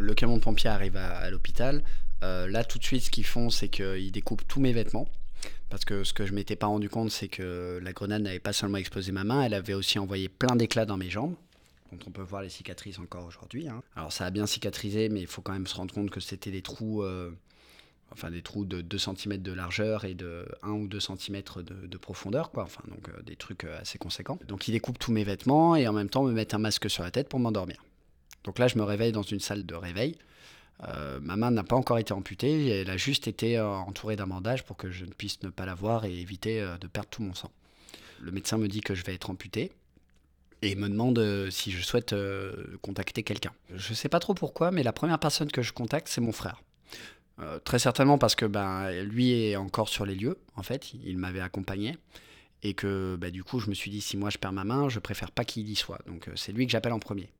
Le 0.00 0.14
camion 0.14 0.38
de 0.38 0.42
pompiers 0.42 0.70
arrive 0.70 0.96
à, 0.96 1.28
l'hôpital. 1.28 1.84
Euh, 2.22 2.48
là, 2.48 2.64
tout 2.64 2.78
de 2.78 2.84
suite, 2.84 3.02
ce 3.02 3.10
qu'ils 3.10 3.26
font, 3.26 3.50
c'est 3.50 3.68
qu'ils 3.68 4.10
découpent 4.10 4.46
tous 4.48 4.58
mes 4.58 4.72
vêtements 4.72 5.06
Parce 5.68 5.84
que 5.84 6.04
ce 6.04 6.14
que 6.14 6.24
je 6.24 6.32
m'étais 6.32 6.56
pas 6.56 6.68
rendu 6.68 6.88
compte, 6.88 7.10
c'est 7.10 7.28
que 7.28 7.78
la 7.82 7.92
grenade 7.92 8.22
n'avait 8.22 8.40
pas 8.40 8.54
seulement 8.54 8.78
explosé 8.78 9.12
ma 9.12 9.24
main, 9.24 9.42
elle 9.42 9.52
avait 9.52 9.74
aussi 9.74 9.98
envoyé 9.98 10.30
plein 10.30 10.56
d'éclats 10.56 10.86
dans 10.86 10.96
mes 10.96 11.10
jambes, 11.10 11.34
dont 11.92 11.98
on 12.06 12.10
peut 12.10 12.22
voir 12.22 12.40
les 12.40 12.48
cicatrices 12.48 12.98
encore 12.98 13.26
aujourd'hui. 13.26 13.68
hein. 13.68 13.82
Alors 13.94 14.10
ça 14.10 14.24
a 14.24 14.30
bien 14.30 14.46
cicatrisé, 14.46 15.10
mais 15.10 15.20
il 15.20 15.26
faut 15.26 15.42
quand 15.42 15.52
même 15.52 15.66
se 15.66 15.74
rendre 15.74 15.92
compte 15.92 16.08
que 16.08 16.20
c'était 16.20 16.50
des 16.50 16.62
trous, 16.62 17.02
euh, 17.02 17.30
enfin 18.10 18.30
des 18.30 18.40
trous 18.40 18.64
de 18.64 18.80
2 18.80 18.96
cm 18.96 19.36
de 19.36 19.52
largeur 19.52 20.06
et 20.06 20.14
de 20.14 20.46
1 20.62 20.70
ou 20.70 20.88
2 20.88 20.98
cm 20.98 21.42
de, 21.56 21.86
de 21.86 21.98
profondeur, 21.98 22.50
quoi. 22.52 22.62
Enfin 22.62 22.82
donc 22.88 23.10
euh, 23.10 23.20
des 23.22 23.36
trucs 23.36 23.64
assez 23.64 23.98
conséquents. 23.98 24.38
Donc 24.48 24.66
ils 24.66 24.72
découpent 24.72 24.98
tous 24.98 25.12
mes 25.12 25.24
vêtements 25.24 25.76
et 25.76 25.86
en 25.86 25.92
même 25.92 26.08
temps 26.08 26.24
me 26.24 26.32
mettent 26.32 26.54
un 26.54 26.58
masque 26.58 26.88
sur 26.88 27.02
la 27.02 27.10
tête 27.10 27.28
pour 27.28 27.38
m'endormir. 27.38 27.84
Donc 28.44 28.58
là 28.58 28.68
je 28.68 28.78
me 28.78 28.82
réveille 28.82 29.12
dans 29.12 29.22
une 29.22 29.40
salle 29.40 29.66
de 29.66 29.74
réveil. 29.74 30.16
Euh, 30.88 31.20
ma 31.20 31.36
main 31.36 31.50
n'a 31.50 31.64
pas 31.64 31.76
encore 31.76 31.98
été 31.98 32.12
amputée, 32.12 32.68
elle 32.68 32.90
a 32.90 32.96
juste 32.96 33.28
été 33.28 33.58
euh, 33.58 33.68
entourée 33.68 34.16
d'un 34.16 34.26
bandage 34.26 34.64
pour 34.64 34.76
que 34.76 34.90
je 34.90 35.04
ne 35.04 35.12
puisse 35.12 35.42
ne 35.42 35.50
pas 35.50 35.66
la 35.66 35.74
voir 35.74 36.04
et 36.04 36.14
éviter 36.18 36.60
euh, 36.60 36.78
de 36.78 36.86
perdre 36.86 37.10
tout 37.10 37.22
mon 37.22 37.34
sang. 37.34 37.50
Le 38.20 38.32
médecin 38.32 38.56
me 38.56 38.68
dit 38.68 38.80
que 38.80 38.94
je 38.94 39.04
vais 39.04 39.14
être 39.14 39.30
amputé 39.30 39.72
et 40.62 40.74
me 40.74 40.88
demande 40.88 41.48
si 41.50 41.70
je 41.70 41.82
souhaite 41.82 42.14
contacter 42.82 43.22
quelqu'un. 43.22 43.52
Je 43.74 43.90
ne 43.90 43.94
sais 43.94 44.10
pas 44.10 44.20
trop 44.20 44.34
pourquoi, 44.34 44.70
mais 44.70 44.82
la 44.82 44.92
première 44.92 45.18
personne 45.18 45.50
que 45.50 45.62
je 45.62 45.72
contacte, 45.72 46.08
c'est 46.08 46.20
mon 46.20 46.32
frère. 46.32 46.60
Très 47.64 47.78
certainement 47.78 48.18
parce 48.18 48.34
que 48.34 48.44
ben, 48.44 48.92
lui 49.04 49.32
est 49.32 49.56
encore 49.56 49.88
sur 49.88 50.04
les 50.04 50.14
lieux, 50.14 50.36
en 50.54 50.62
fait, 50.62 50.92
il 50.92 51.16
m'avait 51.16 51.40
accompagné. 51.40 51.96
Et 52.62 52.74
que 52.74 53.16
bah, 53.18 53.30
du 53.30 53.42
coup, 53.42 53.58
je 53.58 53.70
me 53.70 53.74
suis 53.74 53.90
dit, 53.90 54.02
si 54.02 54.18
moi 54.18 54.28
je 54.28 54.36
perds 54.36 54.52
ma 54.52 54.64
main, 54.64 54.90
je 54.90 54.98
préfère 54.98 55.30
pas 55.30 55.46
qu'il 55.46 55.66
y 55.66 55.76
soit. 55.76 56.00
Donc 56.06 56.28
c'est 56.36 56.52
lui 56.52 56.66
que 56.66 56.72
j'appelle 56.72 56.92
en 56.92 56.98
premier. 56.98 57.30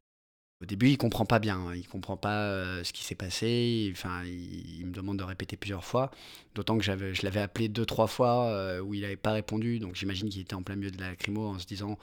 Au 0.62 0.66
début, 0.66 0.90
il 0.90 0.98
comprend 0.98 1.24
pas 1.24 1.38
bien, 1.38 1.58
hein. 1.58 1.74
il 1.74 1.88
comprend 1.88 2.18
pas 2.18 2.42
euh, 2.50 2.84
ce 2.84 2.92
qui 2.92 3.02
s'est 3.02 3.14
passé. 3.14 3.48
il- 3.88 3.92
Enfin, 3.92 4.22
il, 4.24 4.80
il 4.80 4.86
me 4.86 4.92
demande 4.92 5.18
de 5.18 5.24
répéter 5.24 5.56
plusieurs 5.56 5.84
fois. 5.84 6.10
D'autant 6.54 6.76
que 6.76 6.84
je 6.84 6.92
l'avais 7.22 7.40
appelé 7.40 7.68
deux, 7.68 7.86
trois 7.86 8.06
fois 8.06 8.46
euh, 8.50 8.80
où 8.80 8.92
il 8.94 9.00
n'avait 9.00 9.16
pas 9.16 9.32
répondu. 9.32 9.78
Donc 9.78 9.94
j'imagine 9.96 10.28
qu'il 10.28 10.42
était 10.42 10.54
en 10.54 10.62
plein 10.62 10.76
milieu 10.76 10.90
de 10.90 11.00
la 11.00 11.10
lacrymo 11.10 11.46
en 11.48 11.58
se 11.58 11.66
disant, 11.66 11.98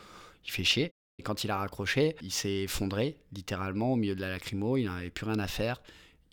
il 0.46 0.52
fait 0.52 0.64
chier. 0.64 0.92
Et 1.20 1.24
quand 1.24 1.44
il 1.44 1.52
a 1.52 1.58
raccroché, 1.58 2.16
il 2.22 2.32
s'est 2.32 2.64
effondré 2.64 3.18
littéralement 3.32 3.94
au 3.94 3.96
milieu 3.96 4.16
de 4.16 4.22
la 4.22 4.30
lacrymo. 4.30 4.78
Il 4.78 4.86
n'avait 4.86 5.10
plus 5.12 5.26
rien 5.26 5.40
à 5.40 5.48
faire. 5.48 5.82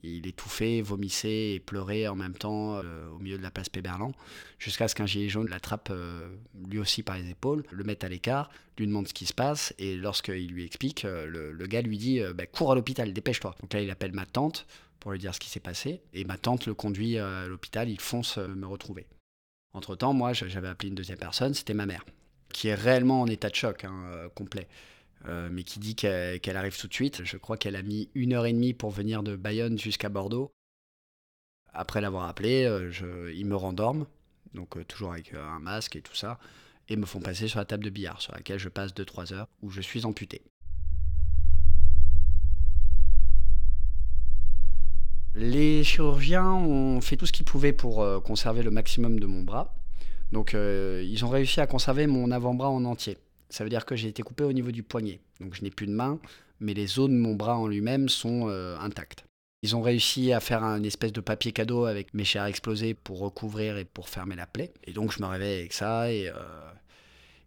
Il 0.06 0.26
étouffait, 0.26 0.82
vomissait 0.82 1.52
et 1.52 1.60
pleurait 1.60 2.06
en 2.08 2.14
même 2.14 2.34
temps 2.34 2.76
euh, 2.76 3.08
au 3.08 3.18
milieu 3.18 3.38
de 3.38 3.42
la 3.42 3.50
place 3.50 3.70
Péberlan, 3.70 4.12
jusqu'à 4.58 4.86
ce 4.86 4.94
qu'un 4.94 5.06
gilet 5.06 5.30
jaune 5.30 5.48
l'attrape 5.48 5.88
euh, 5.90 6.28
lui 6.68 6.78
aussi 6.78 7.02
par 7.02 7.16
les 7.16 7.30
épaules, 7.30 7.64
le 7.70 7.84
mette 7.84 8.04
à 8.04 8.10
l'écart, 8.10 8.50
lui 8.78 8.86
demande 8.86 9.08
ce 9.08 9.14
qui 9.14 9.24
se 9.24 9.32
passe, 9.32 9.72
et 9.78 9.96
lorsqu'il 9.96 10.50
lui 10.50 10.64
explique, 10.64 11.06
euh, 11.06 11.26
le, 11.26 11.66
gars 11.66 11.80
lui 11.80 11.96
dit 11.96 12.20
Bah, 12.34 12.46
Cours 12.46 12.72
à 12.72 12.74
l'hôpital, 12.74 13.14
dépêche-toi. 13.14 13.54
Donc 13.62 13.72
là, 13.72 13.80
il 13.80 13.90
appelle 13.90 14.12
ma 14.12 14.26
tante 14.26 14.66
pour 15.00 15.12
lui 15.12 15.18
dire 15.18 15.34
ce 15.34 15.40
qui 15.40 15.48
s'est 15.48 15.60
passé, 15.60 16.02
et 16.12 16.24
ma 16.24 16.36
tante 16.36 16.66
le 16.66 16.74
conduit 16.74 17.18
à 17.18 17.46
l'hôpital, 17.46 17.88
il 17.88 18.00
fonce 18.00 18.36
me 18.36 18.66
retrouver. 18.66 19.06
Entre-temps, 19.72 20.12
moi, 20.12 20.34
j'avais 20.34 20.68
appelé 20.68 20.90
une 20.90 20.94
deuxième 20.94 21.18
personne, 21.18 21.54
c'était 21.54 21.74
ma 21.74 21.86
mère, 21.86 22.04
qui 22.52 22.68
est 22.68 22.74
réellement 22.74 23.22
en 23.22 23.26
état 23.26 23.48
de 23.48 23.54
choc 23.54 23.84
hein, 23.84 24.28
complet. 24.34 24.68
Euh, 25.26 25.48
mais 25.50 25.62
qui 25.64 25.78
dit 25.78 25.94
qu'elle 25.94 26.56
arrive 26.56 26.78
tout 26.78 26.86
de 26.88 26.92
suite. 26.94 27.24
Je 27.24 27.36
crois 27.38 27.56
qu'elle 27.56 27.76
a 27.76 27.82
mis 27.82 28.10
une 28.14 28.34
heure 28.34 28.44
et 28.46 28.52
demie 28.52 28.74
pour 28.74 28.90
venir 28.90 29.22
de 29.22 29.36
Bayonne 29.36 29.78
jusqu'à 29.78 30.10
Bordeaux. 30.10 30.52
Après 31.72 32.00
l'avoir 32.02 32.28
appelé, 32.28 32.64
euh, 32.64 32.90
je- 32.90 33.32
ils 33.32 33.46
me 33.46 33.56
rendorment, 33.56 34.06
donc 34.52 34.76
euh, 34.76 34.84
toujours 34.84 35.12
avec 35.12 35.32
un 35.34 35.58
masque 35.60 35.96
et 35.96 36.02
tout 36.02 36.14
ça, 36.14 36.38
et 36.88 36.96
me 36.96 37.06
font 37.06 37.20
passer 37.20 37.48
sur 37.48 37.58
la 37.58 37.64
table 37.64 37.84
de 37.84 37.90
billard, 37.90 38.20
sur 38.20 38.34
laquelle 38.34 38.58
je 38.58 38.68
passe 38.68 38.92
2-3 38.94 39.32
heures, 39.32 39.48
où 39.62 39.70
je 39.70 39.80
suis 39.80 40.04
amputé. 40.04 40.42
Les 45.34 45.82
chirurgiens 45.82 46.52
ont 46.52 47.00
fait 47.00 47.16
tout 47.16 47.26
ce 47.26 47.32
qu'ils 47.32 47.44
pouvaient 47.44 47.72
pour 47.72 48.04
conserver 48.22 48.62
le 48.62 48.70
maximum 48.70 49.18
de 49.18 49.26
mon 49.26 49.42
bras. 49.42 49.74
Donc 50.32 50.52
ils 50.54 51.24
ont 51.24 51.28
réussi 51.28 51.60
à 51.60 51.66
conserver 51.66 52.06
mon 52.06 52.30
avant-bras 52.30 52.68
en 52.70 52.84
entier. 52.84 53.18
Ça 53.50 53.64
veut 53.64 53.70
dire 53.70 53.84
que 53.86 53.94
j'ai 53.96 54.08
été 54.08 54.22
coupé 54.22 54.44
au 54.44 54.52
niveau 54.52 54.70
du 54.72 54.82
poignet. 54.82 55.20
Donc 55.40 55.54
je 55.54 55.62
n'ai 55.62 55.70
plus 55.70 55.86
de 55.86 55.92
main, 55.92 56.18
mais 56.60 56.74
les 56.74 56.98
os 56.98 57.08
de 57.08 57.14
mon 57.14 57.34
bras 57.34 57.56
en 57.56 57.66
lui-même 57.66 58.08
sont 58.08 58.48
euh, 58.48 58.76
intacts. 58.78 59.24
Ils 59.62 59.74
ont 59.76 59.82
réussi 59.82 60.32
à 60.32 60.40
faire 60.40 60.62
un 60.62 60.82
espèce 60.82 61.12
de 61.12 61.20
papier 61.20 61.52
cadeau 61.52 61.86
avec 61.86 62.12
mes 62.14 62.24
chairs 62.24 62.44
explosées 62.46 62.92
pour 62.94 63.18
recouvrir 63.20 63.78
et 63.78 63.84
pour 63.84 64.08
fermer 64.08 64.36
la 64.36 64.46
plaie. 64.46 64.72
Et 64.84 64.92
donc 64.92 65.12
je 65.12 65.22
me 65.22 65.26
réveille 65.26 65.60
avec 65.60 65.72
ça 65.72 66.12
et, 66.12 66.28
euh, 66.28 66.34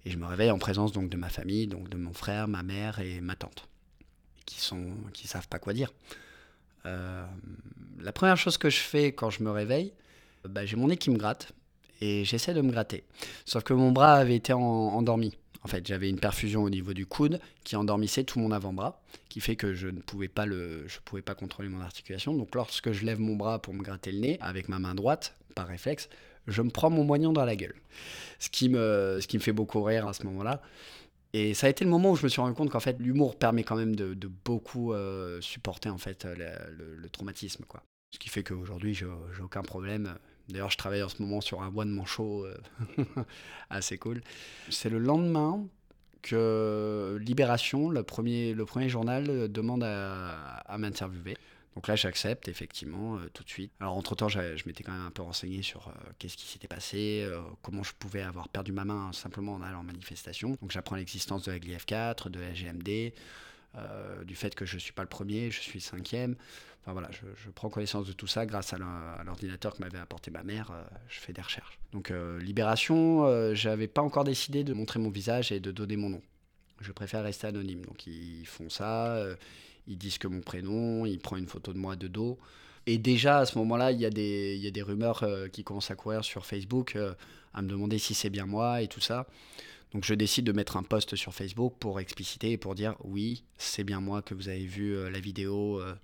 et 0.05 0.09
je 0.09 0.17
me 0.17 0.25
réveille 0.25 0.49
en 0.51 0.57
présence 0.57 0.91
donc 0.91 1.09
de 1.09 1.17
ma 1.17 1.29
famille, 1.29 1.67
donc 1.67 1.89
de 1.89 1.97
mon 1.97 2.13
frère, 2.13 2.47
ma 2.47 2.63
mère 2.63 2.99
et 2.99 3.21
ma 3.21 3.35
tante, 3.35 3.67
qui 4.45 4.59
sont 4.61 4.87
qui 5.13 5.27
savent 5.27 5.47
pas 5.47 5.59
quoi 5.59 5.73
dire. 5.73 5.93
Euh, 6.85 7.25
la 7.99 8.11
première 8.11 8.37
chose 8.37 8.57
que 8.57 8.69
je 8.69 8.77
fais 8.79 9.11
quand 9.11 9.29
je 9.29 9.43
me 9.43 9.51
réveille, 9.51 9.93
bah, 10.47 10.65
j'ai 10.65 10.75
mon 10.75 10.87
nez 10.87 10.97
qui 10.97 11.09
me 11.11 11.17
gratte 11.17 11.51
et 12.01 12.23
j'essaie 12.25 12.53
de 12.53 12.61
me 12.61 12.71
gratter. 12.71 13.03
Sauf 13.45 13.63
que 13.63 13.73
mon 13.73 13.91
bras 13.91 14.13
avait 14.15 14.35
été 14.35 14.53
en- 14.53 14.59
endormi. 14.61 15.35
En 15.63 15.67
fait, 15.67 15.85
j'avais 15.85 16.09
une 16.09 16.19
perfusion 16.19 16.63
au 16.63 16.69
niveau 16.69 16.93
du 16.93 17.05
coude 17.05 17.39
qui 17.63 17.75
endormissait 17.75 18.23
tout 18.23 18.39
mon 18.39 18.51
avant-bras, 18.51 19.01
qui 19.29 19.39
fait 19.41 19.55
que 19.55 19.73
je 19.73 19.87
ne 19.87 19.99
pouvais 19.99 20.27
pas 20.27 20.45
le, 20.45 20.87
je 20.87 20.99
pouvais 21.03 21.21
pas 21.21 21.35
contrôler 21.35 21.69
mon 21.69 21.81
articulation. 21.81 22.35
Donc, 22.35 22.55
lorsque 22.55 22.91
je 22.91 23.05
lève 23.05 23.19
mon 23.19 23.35
bras 23.35 23.61
pour 23.61 23.73
me 23.73 23.83
gratter 23.83 24.11
le 24.11 24.19
nez 24.19 24.37
avec 24.39 24.69
ma 24.69 24.79
main 24.79 24.95
droite, 24.95 25.35
par 25.55 25.67
réflexe, 25.67 26.09
je 26.47 26.61
me 26.61 26.69
prends 26.69 26.89
mon 26.89 27.03
moignon 27.03 27.33
dans 27.33 27.45
la 27.45 27.55
gueule. 27.55 27.75
Ce 28.39 28.49
qui 28.49 28.69
me, 28.69 29.19
ce 29.21 29.27
qui 29.27 29.37
me 29.37 29.41
fait 29.41 29.51
beaucoup 29.51 29.83
rire 29.83 30.07
à 30.07 30.13
ce 30.13 30.23
moment-là. 30.25 30.61
Et 31.33 31.53
ça 31.53 31.67
a 31.67 31.69
été 31.69 31.83
le 31.83 31.89
moment 31.89 32.11
où 32.11 32.15
je 32.15 32.23
me 32.23 32.29
suis 32.29 32.39
rendu 32.39 32.55
compte 32.55 32.69
qu'en 32.69 32.79
fait, 32.79 32.97
l'humour 32.99 33.37
permet 33.37 33.63
quand 33.63 33.75
même 33.75 33.95
de, 33.95 34.15
beaucoup 34.45 34.93
euh, 34.93 35.41
supporter 35.41 35.89
en 35.89 35.97
fait 35.97 36.25
le, 36.25 37.09
traumatisme, 37.09 37.65
quoi. 37.65 37.83
Ce 38.13 38.19
qui 38.19 38.29
fait 38.29 38.43
qu'aujourd'hui, 38.43 38.93
j'ai 38.93 39.05
aucun 39.43 39.61
problème. 39.61 40.17
D'ailleurs, 40.49 40.69
je 40.69 40.77
travaille 40.77 41.03
en 41.03 41.09
ce 41.09 41.21
moment 41.21 41.41
sur 41.41 41.61
un 41.61 41.71
one 41.75 41.89
man 41.89 42.05
show 42.05 42.45
euh, 42.45 42.57
assez 43.69 43.97
cool. 43.97 44.21
C'est 44.69 44.89
le 44.89 44.99
lendemain 44.99 45.65
que 46.21 47.17
Libération, 47.21 47.89
le 47.89 48.03
premier, 48.03 48.55
journal, 48.87 49.25
euh, 49.29 49.47
demande 49.47 49.83
à, 49.83 50.77
m'interviewer. 50.77 51.37
Donc 51.75 51.87
là, 51.87 51.95
j'accepte 51.95 52.47
effectivement 52.47 53.17
euh, 53.17 53.29
tout 53.33 53.43
de 53.43 53.49
suite. 53.49 53.71
Alors 53.79 53.97
entre-temps, 53.97 54.29
je 54.29 54.39
m'étais 54.65 54.83
quand 54.83 54.93
même 54.93 55.05
un 55.05 55.11
peu 55.11 55.21
renseigné 55.21 55.61
sur 55.61 55.93
qu'est-ce 56.17 56.37
qui 56.37 56.47
s'était 56.47 56.67
passé, 56.67 57.29
comment 57.61 57.83
je 57.83 57.91
pouvais 57.99 58.21
avoir 58.21 58.47
perdu 58.47 58.71
ma 58.71 58.85
main 58.85 59.11
simplement 59.11 59.53
en 59.53 59.61
allant 59.61 59.81
en 59.81 59.83
manifestation. 59.83 60.57
Donc 60.61 60.71
j'apprends 60.71 60.95
l'existence 60.95 61.43
de 61.43 61.51
la 61.51 61.59
GLIF4, 61.59 62.29
de 62.29 62.39
la 62.39 62.51
GMD, 62.51 63.13
euh, 63.75 64.23
du 64.23 64.35
fait 64.35 64.55
que 64.55 64.65
je 64.65 64.75
ne 64.75 64.79
suis 64.79 64.93
pas 64.93 65.03
le 65.03 65.07
premier, 65.09 65.51
je 65.51 65.59
suis 65.59 65.79
le 65.79 65.83
cinquième. 65.83 66.35
Enfin 66.81 66.93
voilà, 66.93 67.09
je, 67.11 67.49
prends 67.51 67.69
connaissance 67.69 68.07
de 68.07 68.13
tout 68.13 68.27
ça 68.27 68.45
grâce 68.45 68.71
à 68.73 68.77
l'or- 68.77 68.87
à 68.87 69.23
l'ordinateur 69.25 69.75
que 69.75 69.81
m'avait 69.81 69.97
apporté 69.97 70.31
ma 70.31 70.43
mère. 70.43 70.71
euh, 70.71 70.83
je 71.09 71.19
fais 71.19 71.33
des 71.33 71.41
recherches. 71.41 71.77
Donc 71.91 72.11
euh, 72.11 72.39
Libération, 72.39 73.53
j'avais 73.53 73.87
pas 73.87 74.01
encore 74.01 74.23
décidé 74.23 74.63
de 74.63 74.73
montrer 74.73 74.99
mon 74.99 75.09
visage 75.09 75.51
et 75.51 75.59
de 75.59 75.71
donner 75.71 75.97
mon 75.97 76.09
nom. 76.09 76.21
Je 76.79 76.91
préfère 76.91 77.23
rester 77.23 77.47
anonyme. 77.47 77.83
Donc 77.85 78.07
ils 78.07 78.45
font 78.45 78.69
ça, 78.69 79.17
ils 79.87 79.97
disent 79.97 80.17
que 80.17 80.27
mon 80.27 80.41
prénom, 80.41 81.05
ils 81.05 81.19
prennent 81.19 81.39
une 81.39 81.47
photo 81.47 81.73
de 81.73 81.77
moi 81.77 81.95
de 81.95 82.07
dos. 82.07 82.37
Et 82.85 82.97
déjà 82.97 83.39
à 83.39 83.45
ce 83.45 83.57
moment-là, 83.57 83.91
il 83.91 83.99
y, 83.99 84.05
a 84.05 84.09
des- 84.09 84.81
rumeurs 84.81 85.25
qui 85.51 85.63
commencent 85.63 85.91
à 85.91 85.95
courir 85.95 86.23
sur 86.23 86.45
Facebook 86.45 86.97
à 87.53 87.61
me 87.61 87.67
demander 87.67 87.97
si 87.99 88.13
c'est 88.13 88.29
bien 88.29 88.45
moi 88.45 88.81
et 88.81 88.87
tout 88.87 89.01
ça. 89.01 89.27
Donc 89.93 90.03
je 90.03 90.13
décide 90.13 90.45
de 90.45 90.51
mettre 90.51 90.77
un 90.77 90.83
post 90.83 91.15
sur 91.15 91.33
Facebook 91.33 91.75
pour 91.79 91.99
expliciter 91.99 92.51
et 92.51 92.57
pour 92.57 92.75
dire 92.75 92.95
oui, 93.03 93.43
c'est 93.57 93.83
bien 93.83 94.01
moi 94.01 94.21
que 94.21 94.33
vous 94.33 94.49
avez 94.49 94.65
vu 94.65 94.95
euh, 94.95 95.09
la 95.09 95.19
vidéo 95.19 95.79
euh, 95.79 95.95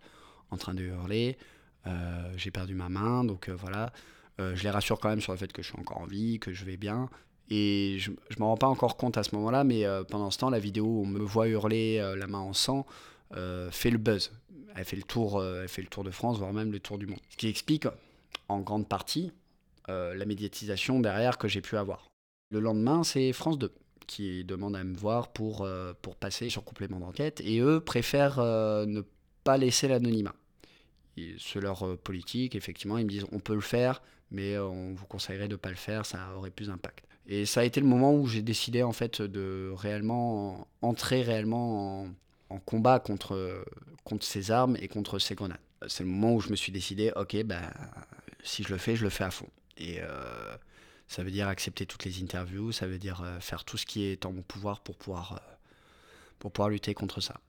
en 0.52 0.58
train 0.58 0.74
de 0.74 0.84
hurler. 0.84 1.38
Euh, 1.86 2.32
J'ai 2.38 2.52
perdu 2.52 2.76
ma 2.76 2.90
main, 2.90 3.24
donc 3.24 3.50
voilà. 3.50 3.92
Je 4.40 4.64
les 4.64 4.72
rassure 4.72 5.00
quand 5.00 5.10
même 5.10 5.22
sur 5.22 5.32
le 5.32 5.38
fait 5.38 5.54
que 5.54 5.62
je 5.62 5.68
suis 5.68 5.80
encore 5.80 6.00
en 6.00 6.06
vie, 6.06 6.40
que 6.40 6.54
je 6.54 6.66
vais 6.66 6.78
bien. 6.78 7.10
Et 7.52 7.98
je 8.00 8.10
ne 8.10 8.16
m'en 8.40 8.48
rends 8.48 8.58
pas 8.58 8.68
encore 8.68 8.98
compte 8.98 9.16
à 9.16 9.24
ce 9.24 9.36
moment-là, 9.36 9.64
mais 9.64 9.86
pendant 10.10 10.32
ce 10.32 10.40
temps, 10.40 10.50
la 10.50 10.58
vidéo 10.58 10.86
où 10.86 11.04
on 11.04 11.06
me 11.06 11.20
voit 11.20 11.48
hurler 11.48 11.98
la 12.18 12.26
main 12.26 12.40
en 12.40 12.54
sang 12.54 12.88
fait 13.32 13.92
le 13.92 14.00
buzz. 14.00 14.32
Elle 14.76 14.86
fait, 14.86 14.96
le 14.96 15.04
tour, 15.04 15.44
elle 15.44 15.68
fait 15.68 15.84
le 15.84 15.88
tour 15.88 16.04
de 16.04 16.10
France, 16.10 16.40
voire 16.40 16.52
même 16.52 16.72
le 16.72 16.80
tour 16.80 16.98
du 16.98 17.06
monde. 17.06 17.20
Ce 17.30 17.38
qui 17.38 17.48
explique 17.48 17.86
en 18.50 18.62
grande 18.62 18.90
partie 18.90 19.32
la 19.88 20.26
médiatisation 20.26 21.00
derrière 21.00 21.38
que 21.38 21.48
j'ai 21.48 21.62
pu 21.62 21.78
avoir. 21.78 22.13
Le 22.54 22.60
lendemain, 22.60 23.04
c'est 23.04 23.34
France 23.34 23.58
2 23.58 23.74
qui 24.06 24.44
demande 24.44 24.76
à 24.76 24.84
me 24.84 24.96
voir 24.96 25.30
pour, 25.30 25.64
euh, 25.64 25.94
pour 26.04 26.16
passer 26.16 26.50
sur 26.50 26.64
complément 26.64 27.00
d'enquête. 27.00 27.42
Et 27.44 27.62
eux 27.62 27.80
préfèrent 27.80 28.38
euh, 28.38 28.86
ne 28.86 29.02
pas 29.44 29.58
laisser 29.58 29.88
l'anonymat. 29.88 30.36
C'est 31.40 31.60
leur 31.60 31.84
euh, 31.84 31.96
politique, 31.96 32.54
effectivement. 32.54 33.00
Ils 33.00 33.06
me 33.06 33.10
disent 33.10 33.26
on 33.32 33.40
peut 33.40 33.56
le 33.56 33.62
faire, 33.62 34.04
mais 34.30 34.60
on 34.60 34.94
vous 34.94 35.06
conseillerait 35.08 35.48
de 35.48 35.54
ne 35.54 35.58
pas 35.58 35.72
le 35.72 35.76
faire, 35.76 36.06
ça 36.06 36.20
aurait 36.38 36.52
plus 36.52 36.68
d'impact. 36.68 37.08
Et 37.26 37.48
ça 37.48 37.62
a 37.62 37.64
été 37.64 37.82
le 37.82 37.88
moment 37.88 38.14
où 38.14 38.28
j'ai 38.28 38.44
décidé 38.44 38.84
en 38.84 38.94
fait 38.94 39.20
de 39.20 39.72
réellement 39.76 40.68
entrer 40.84 41.24
réellement 41.24 42.06
en, 42.52 42.60
combat 42.60 43.00
contre, 43.00 43.66
contre 44.04 44.24
ces 44.28 44.52
armes 44.52 44.78
et 44.80 44.88
contre 44.88 45.18
ces 45.18 45.34
grenades. 45.34 45.58
C'est 45.88 46.04
le 46.04 46.10
moment 46.10 46.36
où 46.36 46.40
je 46.40 46.50
me 46.50 46.56
suis 46.56 46.72
décidé, 46.72 47.12
ok, 47.16 47.46
bah, 47.46 47.62
si 48.44 48.62
je 48.62 48.70
le 48.70 48.78
fais, 48.78 48.96
je 48.96 49.06
le 49.06 49.10
fais 49.10 49.24
à 49.24 49.32
fond. 49.32 49.48
Et 49.78 50.00
ça 51.14 51.22
veut 51.22 51.30
dire 51.30 51.48
accepter 51.48 51.86
toutes 51.86 52.06
les 52.06 52.24
interviews, 52.24 52.72
ça 52.72 52.88
veut 52.88 52.98
dire 52.98 53.22
euh, 53.22 53.40
faire 53.40 53.66
tout 53.66 53.78
ce 53.78 53.86
qui 53.86 54.02
est 54.06 54.26
en 54.26 54.32
mon 54.32 54.42
pouvoir 54.42 54.80
pour 54.80 54.96
pouvoir, 54.96 55.34
euh, 55.34 55.54
pour 56.40 56.52
pouvoir 56.52 56.70
lutter 56.70 56.96
contre 56.96 57.22
ça. 57.22 57.40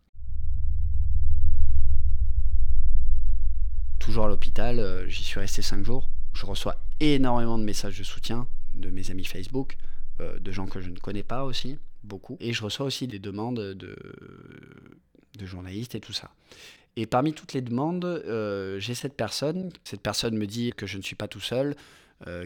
Toujours 3.99 4.27
à 4.27 4.29
l'hôpital, 4.29 4.79
euh, 4.79 5.09
j'y 5.09 5.25
suis 5.25 5.41
resté 5.41 5.63
5 5.63 5.83
jours. 5.83 6.11
Je 6.35 6.45
reçois 6.45 6.77
énormément 7.01 7.57
de 7.57 7.65
messages 7.65 7.99
de 7.99 8.05
soutien, 8.05 8.47
de 8.75 8.91
mes 8.91 9.11
amis 9.11 9.25
Facebook, 9.25 9.79
de 10.19 10.53
gens 10.53 10.67
que 10.67 10.81
je 10.81 10.91
ne 10.91 10.99
connais 10.99 11.23
pas 11.23 11.45
aussi, 11.45 11.79
beaucoup. 12.03 12.37
Et 12.41 12.53
je 12.53 12.63
reçois 12.63 12.87
aussi 12.87 13.07
des 13.07 13.19
demandes 13.19 13.59
de, 13.59 13.97
de 15.39 15.47
journalistes 15.47 15.95
et 15.95 16.01
tout 16.01 16.13
ça. 16.13 16.31
Et 16.97 17.07
parmi 17.07 17.33
toutes 17.33 17.53
les 17.53 17.63
demandes, 17.63 18.23
j'ai 18.79 18.95
cette 18.95 19.15
personne. 19.15 19.71
Cette 19.85 20.01
personne 20.01 20.37
me 20.37 20.47
dit 20.47 20.73
que 20.77 20.87
je 20.87 20.99
ne 20.99 21.03
suis 21.03 21.17
pas 21.17 21.29
tout 21.29 21.41
seul, 21.41 21.77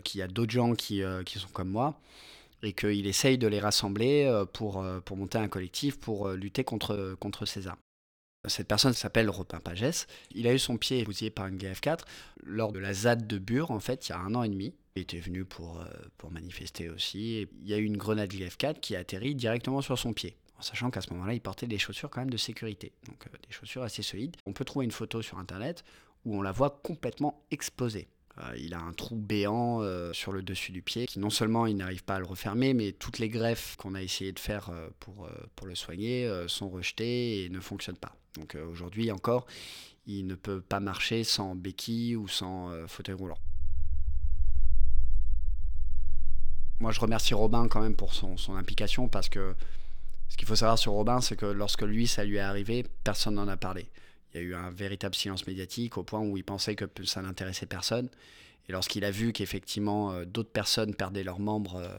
qu'il 0.04 0.18
y 0.18 0.22
a 0.22 0.28
d'autres 0.28 0.50
gens 0.50 0.74
qui, 0.74 1.02
qui 1.24 1.38
sont 1.38 1.48
comme 1.48 1.70
moi 1.70 2.00
et 2.62 2.72
qu'il 2.72 3.06
essaye 3.06 3.38
de 3.38 3.46
les 3.46 3.60
rassembler 3.60 4.24
euh, 4.24 4.44
pour, 4.44 4.82
euh, 4.82 5.00
pour 5.00 5.16
monter 5.16 5.38
un 5.38 5.48
collectif 5.48 5.98
pour 5.98 6.28
euh, 6.28 6.36
lutter 6.36 6.64
contre, 6.64 7.16
contre 7.20 7.46
ces 7.46 7.66
armes. 7.66 7.78
Cette 8.46 8.68
personne 8.68 8.92
s'appelle 8.92 9.28
Repin 9.30 9.58
Pagès. 9.58 10.06
Il 10.30 10.46
a 10.46 10.54
eu 10.54 10.58
son 10.58 10.76
pied 10.76 11.04
bousillé 11.04 11.30
par 11.30 11.48
une 11.48 11.58
GF4 11.58 12.00
lors 12.44 12.72
de 12.72 12.78
la 12.78 12.94
ZAD 12.94 13.26
de 13.26 13.38
Bure, 13.38 13.72
en 13.72 13.80
fait, 13.80 14.08
il 14.08 14.12
y 14.12 14.14
a 14.14 14.18
un 14.18 14.34
an 14.34 14.42
et 14.42 14.48
demi. 14.48 14.74
Il 14.94 15.02
était 15.02 15.18
venu 15.18 15.44
pour, 15.44 15.84
pour 16.16 16.30
manifester 16.30 16.88
aussi. 16.88 17.48
il 17.60 17.68
y 17.68 17.74
a 17.74 17.78
eu 17.78 17.84
une 17.84 17.96
grenade 17.96 18.32
GF4 18.32 18.80
qui 18.80 18.96
a 18.96 19.00
atterri 19.00 19.34
directement 19.34 19.80
sur 19.80 19.98
son 19.98 20.12
pied, 20.12 20.36
en 20.56 20.62
sachant 20.62 20.90
qu'à 20.90 21.00
ce 21.00 21.12
moment-là, 21.12 21.34
il 21.34 21.40
portait 21.40 21.66
des 21.66 21.78
chaussures 21.78 22.10
quand 22.10 22.20
même 22.20 22.30
de 22.30 22.36
sécurité, 22.36 22.92
donc 23.06 23.24
des 23.24 23.52
chaussures 23.52 23.82
assez 23.82 24.02
solides. 24.02 24.36
On 24.46 24.52
peut 24.52 24.64
trouver 24.64 24.84
une 24.86 24.92
photo 24.92 25.20
sur 25.20 25.38
Internet 25.38 25.84
où 26.24 26.36
on 26.36 26.42
la 26.42 26.52
voit 26.52 26.80
complètement 26.82 27.44
explosée. 27.50 28.08
Euh, 28.40 28.56
il 28.56 28.74
a 28.74 28.80
un 28.80 28.92
trou 28.92 29.16
béant 29.16 29.82
euh, 29.82 30.12
sur 30.12 30.32
le 30.32 30.42
dessus 30.42 30.70
du 30.70 30.82
pied 30.82 31.06
qui 31.06 31.18
non 31.18 31.30
seulement 31.30 31.66
il 31.66 31.76
n'arrive 31.76 32.04
pas 32.04 32.16
à 32.16 32.18
le 32.18 32.24
refermer, 32.24 32.74
mais 32.74 32.92
toutes 32.92 33.18
les 33.18 33.28
greffes 33.28 33.76
qu'on 33.76 33.94
a 33.94 34.02
essayé 34.02 34.32
de 34.32 34.38
faire 34.38 34.70
euh, 34.70 34.88
pour, 35.00 35.28
le 35.66 35.74
soigner 35.74 36.30
sont 36.46 36.70
rejetées 36.70 37.44
et 37.44 37.48
ne 37.50 37.60
fonctionnent 37.60 37.96
pas. 37.96 38.14
Donc 38.34 38.56
aujourd'hui 38.70 39.10
encore, 39.10 39.46
il 40.06 40.26
ne 40.26 40.34
peut 40.34 40.62
pas 40.62 40.80
marcher 40.80 41.24
sans 41.24 41.54
béquille 41.54 42.16
ou 42.16 42.26
sans 42.26 42.70
fauteuil 42.86 43.14
roulant. 43.14 43.36
Moi, 46.80 46.90
je 46.92 47.00
remercie 47.00 47.34
Robin 47.34 47.68
quand 47.68 47.82
même 47.82 47.96
pour 47.96 48.14
son, 48.14 48.38
son 48.38 48.54
implication 48.54 49.08
parce 49.08 49.28
que 49.28 49.54
ce 50.28 50.38
qu'il 50.38 50.48
faut 50.48 50.56
savoir 50.56 50.78
sur 50.78 50.92
Robin, 50.92 51.20
c'est 51.20 51.36
que 51.36 51.44
lorsque 51.44 51.82
lui, 51.82 52.06
ça 52.06 52.24
lui 52.24 52.36
est 52.36 52.40
arrivé, 52.40 52.86
personne 53.04 53.34
n'en 53.34 53.48
a 53.48 53.58
parlé. 53.58 53.90
Il 54.32 54.40
y 54.40 54.44
a 54.44 54.46
eu 54.46 54.54
un 54.54 54.70
véritable 54.70 55.14
silence 55.14 55.46
médiatique 55.46 55.96
au 55.96 56.02
point 56.02 56.20
où 56.20 56.36
il 56.36 56.44
pensait 56.44 56.74
que 56.74 56.84
ça 57.04 57.22
n'intéressait 57.22 57.66
personne. 57.66 58.08
Et 58.68 58.72
lorsqu'il 58.72 59.04
a 59.04 59.10
vu 59.10 59.32
qu'effectivement 59.32 60.12
euh, 60.12 60.24
d'autres 60.24 60.50
personnes 60.50 60.94
perdaient 60.94 61.24
leurs 61.24 61.40
membres 61.40 61.76
euh, 61.76 61.98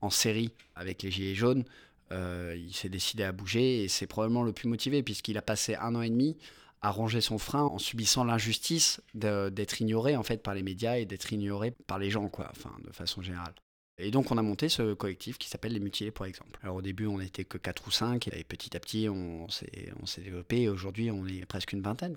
en 0.00 0.10
série 0.10 0.52
avec 0.76 1.02
les 1.02 1.10
Gilets 1.10 1.34
jaunes, 1.34 1.64
euh, 2.12 2.54
il 2.56 2.74
s'est 2.74 2.88
décidé 2.88 3.24
à 3.24 3.32
bouger 3.32 3.82
et 3.82 3.88
c'est 3.88 4.06
probablement 4.06 4.42
le 4.42 4.52
plus 4.52 4.68
motivé 4.68 5.02
puisqu'il 5.02 5.38
a 5.38 5.42
passé 5.42 5.74
un 5.74 5.94
an 5.94 6.02
et 6.02 6.10
demi 6.10 6.36
à 6.82 6.90
ronger 6.90 7.22
son 7.22 7.38
frein 7.38 7.62
en 7.62 7.78
subissant 7.78 8.24
l'injustice 8.24 9.00
d'être 9.14 9.80
ignoré 9.80 10.16
en 10.16 10.22
fait 10.22 10.42
par 10.42 10.54
les 10.54 10.62
médias 10.62 10.98
et 10.98 11.06
d'être 11.06 11.32
ignoré 11.32 11.72
par 11.86 11.98
les 11.98 12.10
gens 12.10 12.28
quoi, 12.28 12.48
enfin 12.50 12.76
de 12.86 12.92
façon 12.92 13.22
générale. 13.22 13.54
Et 13.98 14.10
donc 14.10 14.30
on 14.32 14.38
a 14.38 14.42
monté 14.42 14.68
ce 14.68 14.94
collectif 14.94 15.38
qui 15.38 15.48
s'appelle 15.48 15.72
Les 15.72 15.80
Mutilés 15.80 16.10
par 16.10 16.26
exemple. 16.26 16.58
Alors 16.62 16.76
au 16.76 16.82
début 16.82 17.06
on 17.06 17.18
n'était 17.18 17.44
que 17.44 17.58
4 17.58 17.86
ou 17.86 17.90
5 17.90 18.28
et 18.28 18.44
petit 18.44 18.76
à 18.76 18.80
petit 18.80 19.08
on, 19.08 19.48
s'est 19.48 20.20
développé 20.22 20.62
et 20.62 20.68
aujourd'hui 20.68 21.10
on 21.10 21.26
est 21.26 21.46
presque 21.46 21.72
une 21.72 21.82
vingtaine. 21.82 22.16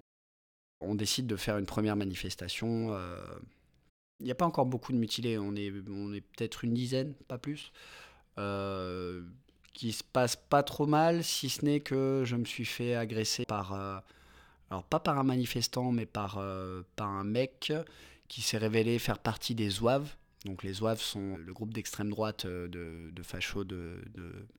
On 0.82 0.96
décide 0.96 1.28
de 1.28 1.36
faire 1.36 1.58
une 1.58 1.66
première 1.66 1.96
manifestation. 1.96 2.94
Euh, 2.94 3.24
il 4.20 4.26
n'y 4.26 4.32
a 4.32 4.36
pas 4.36 4.46
encore 4.46 4.66
beaucoup 4.66 4.92
de 4.92 4.98
mutilés, 4.98 5.38
on 5.38 5.56
est, 5.56 5.72
peut-être 5.72 6.64
une 6.64 6.74
dizaine, 6.74 7.14
pas 7.28 7.38
plus. 7.38 7.72
Euh, 8.40 9.24
qui 9.74 9.92
se 9.92 10.04
passe 10.04 10.36
pas 10.36 10.64
trop 10.64 10.88
mal, 10.88 11.24
si 11.24 11.50
ce 11.50 11.64
n'est 11.64 11.82
que 11.82 12.24
je 12.26 12.36
me 12.36 12.46
suis 12.46 12.66
fait 12.66 12.96
agresser 12.96 13.46
par, 13.46 13.74
euh, 13.74 14.00
alors 14.72 14.84
pas 14.84 15.00
par 15.00 15.20
un 15.20 15.24
manifestant, 15.24 15.92
mais 15.92 16.08
par, 16.08 16.38
euh, 16.40 16.82
par 16.96 17.10
un 17.10 17.24
mec 17.24 17.72
qui 18.28 18.42
s'est 18.42 18.58
révélé 18.58 18.98
faire 18.98 19.20
partie 19.20 19.54
des 19.54 19.70
Zouaves, 19.70 20.16
donc 20.46 20.64
les 20.64 20.74
Zouaves 20.74 21.02
sont 21.02 21.38
le 21.38 21.54
groupe 21.54 21.74
d'extrême 21.74 22.10
droite 22.10 22.46
euh, 22.46 22.68
de, 22.68 23.12
de 23.12 23.24
fachos 23.24 23.64
de, 23.64 24.00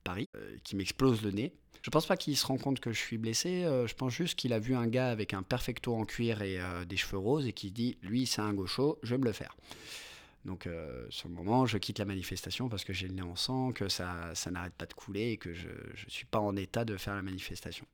Paris, 0.03 0.27
euh, 0.35 0.57
qui 0.63 0.75
m'explose 0.75 1.21
le 1.23 1.31
nez. 1.31 1.53
Je 1.81 1.89
pense 1.89 2.05
pas 2.05 2.17
qu'il 2.17 2.35
se 2.35 2.45
rend 2.45 2.57
compte 2.57 2.81
que 2.81 2.91
je 2.91 2.99
suis 2.99 3.17
blessé, 3.17 3.63
euh, 3.63 3.87
je 3.87 3.95
pense 3.95 4.13
juste 4.13 4.37
qu'il 4.37 4.51
a 4.51 4.59
vu 4.59 4.75
un 4.75 4.87
gars 4.87 5.09
avec 5.09 5.33
un 5.33 5.43
perfecto 5.43 5.95
en 5.95 6.05
cuir 6.05 6.41
et 6.41 6.59
des 6.87 6.97
cheveux 6.97 7.17
roses 7.17 7.47
et 7.47 7.53
qui 7.53 7.71
dit 7.71 7.97
lui 8.01 8.25
c'est 8.25 8.41
un 8.41 8.53
gaucho, 8.53 8.99
je 9.03 9.15
vais 9.15 9.17
me 9.17 9.25
le 9.25 9.31
faire. 9.31 9.55
Donc 10.45 10.67
sur 11.09 11.27
le 11.29 11.35
moment, 11.35 11.65
je 11.65 11.77
quitte 11.77 11.99
la 11.99 12.05
manifestation 12.05 12.69
parce 12.69 12.83
que 12.83 12.93
j'ai 12.93 13.07
le 13.07 13.13
nez 13.13 13.21
en 13.21 13.35
sang, 13.35 13.71
que 13.71 13.87
ça, 13.87 14.33
ça 14.35 14.51
n'arrête 14.51 14.73
pas 14.73 14.85
de 14.85 14.93
couler 14.93 15.31
et 15.31 15.37
que 15.37 15.53
je 15.53 15.67
ne 15.67 16.09
suis 16.09 16.25
pas 16.25 16.39
en 16.39 16.55
état 16.55 16.85
de 16.85 16.97
faire 16.97 17.15
la 17.15 17.21
manifestation. 17.21 17.85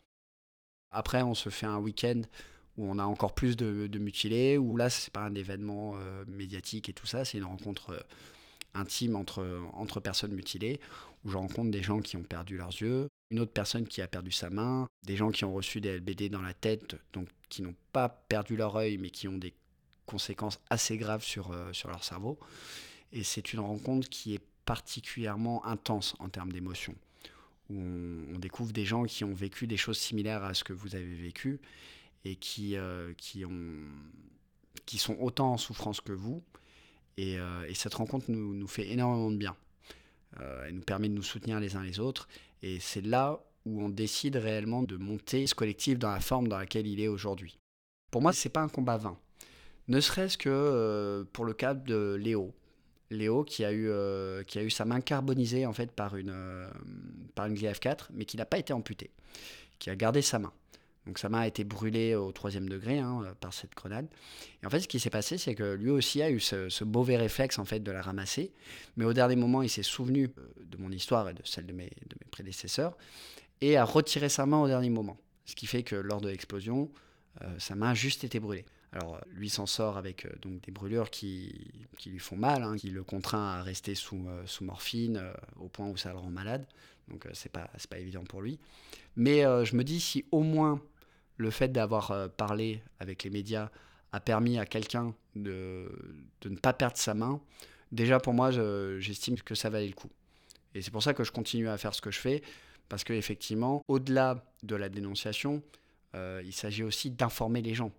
Après, 0.92 1.22
on 1.22 1.34
se 1.34 1.50
fait 1.50 1.66
un 1.66 1.78
week-end 1.78 2.22
où 2.78 2.90
on 2.90 3.00
a 3.00 3.04
encore 3.04 3.34
plus 3.34 3.56
de, 3.56 3.98
mutilés, 3.98 4.58
où 4.58 4.76
là, 4.78 4.90
c'est 4.90 5.12
pas 5.14 5.22
un 5.22 5.36
événement 5.36 5.96
euh, 5.96 6.26
médiatique 6.28 6.90
et 6.90 6.94
tout 6.94 7.06
ça, 7.06 7.26
c'est 7.26 7.38
une 7.38 7.46
rencontre 7.46 7.92
euh, 7.92 8.00
intime 8.74 9.16
entre, 9.16 9.46
entre 9.74 10.00
personnes 10.00 10.34
mutilées, 10.34 10.80
où 11.24 11.30
je 11.30 11.38
rencontre 11.38 11.72
des 11.72 11.84
gens 11.84 12.02
qui 12.02 12.18
ont 12.18 12.24
perdu 12.24 12.58
leurs 12.58 12.74
yeux, 12.82 13.08
une 13.32 13.40
autre 13.40 13.54
personne 13.54 13.88
qui 13.88 14.02
a 14.02 14.08
perdu 14.08 14.32
sa 14.32 14.50
main, 14.50 14.88
des 15.06 15.16
gens 15.16 15.32
qui 15.32 15.46
ont 15.46 15.54
reçu 15.54 15.82
des 15.82 15.98
LBD 15.98 16.30
dans 16.30 16.42
la 16.42 16.54
tête, 16.54 16.96
donc 17.14 17.28
qui 17.50 17.62
n'ont 17.62 17.76
pas 17.92 18.10
perdu 18.10 18.56
leur 18.56 18.76
œil, 18.76 18.98
mais 18.98 19.10
qui 19.10 19.28
ont 19.28 19.38
des 19.38 19.54
conséquences 20.06 20.60
assez 20.70 20.98
graves 20.98 21.24
sur, 21.24 21.52
euh, 21.52 21.74
sur 21.74 21.90
leur 21.90 22.04
cerveau. 22.04 22.38
Et 23.12 23.24
c'est 23.24 23.54
une 23.54 23.60
rencontre 23.60 24.10
qui 24.10 24.36
est 24.36 24.42
particulièrement 24.66 25.66
intense 25.66 26.16
en 26.20 26.30
termes 26.30 26.52
d'émotion, 26.52 26.96
où 27.70 27.80
on 28.34 28.40
découvre 28.40 28.74
des 28.74 28.86
gens 28.86 29.06
qui 29.06 29.24
ont 29.24 29.34
vécu 29.34 29.68
des 29.68 29.78
choses 29.78 29.98
similaires 29.98 30.44
à 30.44 30.54
ce 30.54 30.64
que 30.64 30.74
vous 30.74 30.96
avez 30.96 31.16
vécu 31.16 31.60
et 32.26 32.36
qui, 32.36 32.76
euh, 32.76 33.14
qui, 33.18 33.46
ont, 33.46 33.54
qui 34.86 34.98
sont 34.98 35.16
autant 35.22 35.54
en 35.54 35.58
souffrance 35.58 36.02
que 36.02 36.12
vous. 36.12 36.44
Et, 37.18 37.38
euh, 37.40 37.66
et 37.70 37.76
cette 37.76 37.94
rencontre 37.94 38.26
nous, 38.30 38.68
fait 38.68 38.90
énormément 38.90 39.32
de 39.32 39.38
bien. 39.38 39.56
Euh, 40.42 40.66
elle 40.68 40.76
nous 40.76 40.82
permet 40.82 41.08
de 41.08 41.14
nous 41.14 41.24
soutenir 41.24 41.60
les 41.60 41.78
uns 41.78 41.84
les 41.84 42.00
autres. 42.00 42.28
Et 42.62 42.80
c'est 42.80 43.06
là 43.06 43.40
où 43.66 43.82
on 43.82 43.90
décide 43.90 44.36
réellement 44.36 44.84
de 44.84 44.98
monter 44.98 45.48
ce 45.48 45.56
collectif 45.56 45.98
dans 45.98 46.12
la 46.12 46.20
forme 46.20 46.48
dans 46.48 46.58
laquelle 46.58 46.88
il 46.88 47.00
est 47.00 47.08
aujourd'hui. 47.08 47.58
Pour 48.12 48.22
moi, 48.22 48.34
ce 48.34 48.48
n'est 48.48 48.52
pas 48.52 48.62
un 48.62 48.68
combat 48.68 48.98
vain. 48.98 49.18
Ne 49.88 50.02
serait-ce 50.02 50.38
que 50.38 51.26
pour 51.32 51.46
le 51.46 51.54
cas 51.54 51.74
de 51.74 52.16
Léo. 52.20 52.54
Léo 53.12 53.44
qui 53.44 53.64
a 53.64 53.72
eu, 53.72 53.92
qui 54.46 54.58
a 54.58 54.64
eu 54.64 54.70
sa 54.70 54.84
main 54.84 55.00
carbonisée 55.00 55.66
en 55.66 55.74
fait 55.74 55.92
par 55.92 56.16
une, 56.16 56.36
par 57.36 57.46
une 57.46 57.56
GF4, 57.56 58.08
mais 58.14 58.26
qui 58.26 58.38
n'a 58.38 58.46
pas 58.46 58.58
été 58.58 58.74
amputée, 58.74 59.12
qui 59.78 59.90
a 59.90 59.96
gardé 59.96 60.22
sa 60.22 60.40
main. 60.40 60.54
Donc 61.06 61.20
sa 61.20 61.30
main 61.30 61.42
a 61.42 61.48
été 61.48 61.64
brûlée 61.64 62.16
au 62.16 62.32
troisième 62.32 62.68
degré 62.68 63.00
hein, 63.00 63.24
par 63.40 63.54
cette 63.54 63.76
grenade. 63.76 64.08
Et 64.64 64.66
en 64.66 64.70
fait, 64.70 64.80
ce 64.80 64.88
qui 64.88 65.00
s'est 65.00 65.12
passé, 65.12 65.38
c'est 65.38 65.54
que 65.54 65.74
lui 65.76 65.92
aussi 65.92 66.22
a 66.22 66.32
eu 66.32 66.40
ce, 66.40 66.84
mauvais 66.84 67.18
réflexe 67.18 67.60
en 67.60 67.66
fait 67.66 67.80
de 67.80 67.92
la 67.92 68.02
ramasser. 68.02 68.52
Mais 68.98 69.06
au 69.06 69.14
dernier 69.14 69.36
moment, 69.36 69.62
il 69.62 69.70
s'est 69.70 69.84
souvenu 69.84 70.26
euh, 70.26 70.42
de 70.66 70.78
mon 70.78 70.92
histoire 70.92 71.30
et 71.30 71.34
de 71.34 71.42
celle 71.46 71.68
de 71.68 71.74
mes, 71.74 71.92
prédécesseurs 72.32 72.98
et 73.62 73.78
a 73.78 73.86
retiré 73.86 74.30
sa 74.30 74.46
main 74.46 74.60
au 74.60 74.68
dernier 74.68 74.90
moment. 74.90 75.18
Ce 75.46 75.56
qui 75.56 75.68
fait 75.68 75.84
que 75.84 75.96
lors 75.96 76.22
de 76.22 76.28
l'explosion, 76.28 76.92
euh, 77.42 77.60
sa 77.60 77.76
main 77.76 77.92
a 77.92 77.94
juste 77.94 78.24
été 78.24 78.40
brûlée. 78.40 78.66
Alors 78.92 79.20
lui 79.30 79.50
s'en 79.50 79.66
sort 79.66 79.98
avec 79.98 80.26
euh, 80.26 80.30
donc 80.42 80.62
des 80.62 80.72
brûlures 80.72 81.10
qui, 81.10 81.72
qui, 81.98 82.10
lui 82.10 82.20
font 82.20 82.36
mal, 82.36 82.64
hein, 82.64 82.76
qui 82.78 82.90
le 82.90 83.04
contraint 83.04 83.60
à 83.60 83.62
rester 83.62 83.94
sous, 83.94 84.28
sous 84.46 84.64
morphine 84.64 85.22
au 85.58 85.70
point 85.70 85.88
où 85.88 85.98
ça 85.98 86.12
le 86.12 86.18
rend 86.18 86.32
malade. 86.32 86.66
Donc 87.08 87.28
c'est 87.34 87.52
pas, 87.52 87.70
pas 87.90 88.00
évident 88.00 88.24
pour 88.24 88.42
lui. 88.42 88.60
Mais 89.16 89.42
je 89.42 89.76
me 89.76 89.84
dis 89.84 90.00
si 90.00 90.26
au 90.32 90.42
moins 90.42 90.82
le 91.38 91.52
fait 91.52 91.70
d'avoir 91.70 92.12
euh, 92.12 92.28
parlé 92.28 92.82
avec 93.00 93.24
les 93.24 93.30
médias 93.30 93.70
a 94.12 94.20
permis 94.20 94.58
à 94.58 94.66
quelqu'un 94.66 95.14
de, 95.36 95.92
ne 96.46 96.56
pas 96.56 96.74
perdre 96.74 96.98
sa 96.98 97.14
main, 97.14 97.42
déjà 97.92 98.20
pour 98.20 98.34
moi, 98.34 98.52
j'estime 99.00 99.36
que 99.38 99.56
ça 99.56 99.70
valait 99.70 99.88
le 99.88 99.94
coup. 99.94 100.10
Et 100.74 100.82
c'est 100.82 100.92
pour 100.92 101.04
ça 101.04 101.14
que 101.14 101.24
je 101.24 101.32
continue 101.32 101.68
à 101.68 101.78
faire 101.78 101.94
ce 101.94 102.02
que 102.02 102.12
je 102.12 102.20
fais, 102.20 102.42
parce 102.88 103.04
qu'effectivement, 103.04 103.84
au-delà 103.88 104.46
de 104.64 104.76
la 104.76 104.88
dénonciation, 104.88 105.62
euh, 106.16 106.42
il 106.46 106.54
s'agit 106.54 106.84
aussi 106.84 107.12
d'informer 107.12 107.62
les 107.62 107.74
gens. 107.74 107.92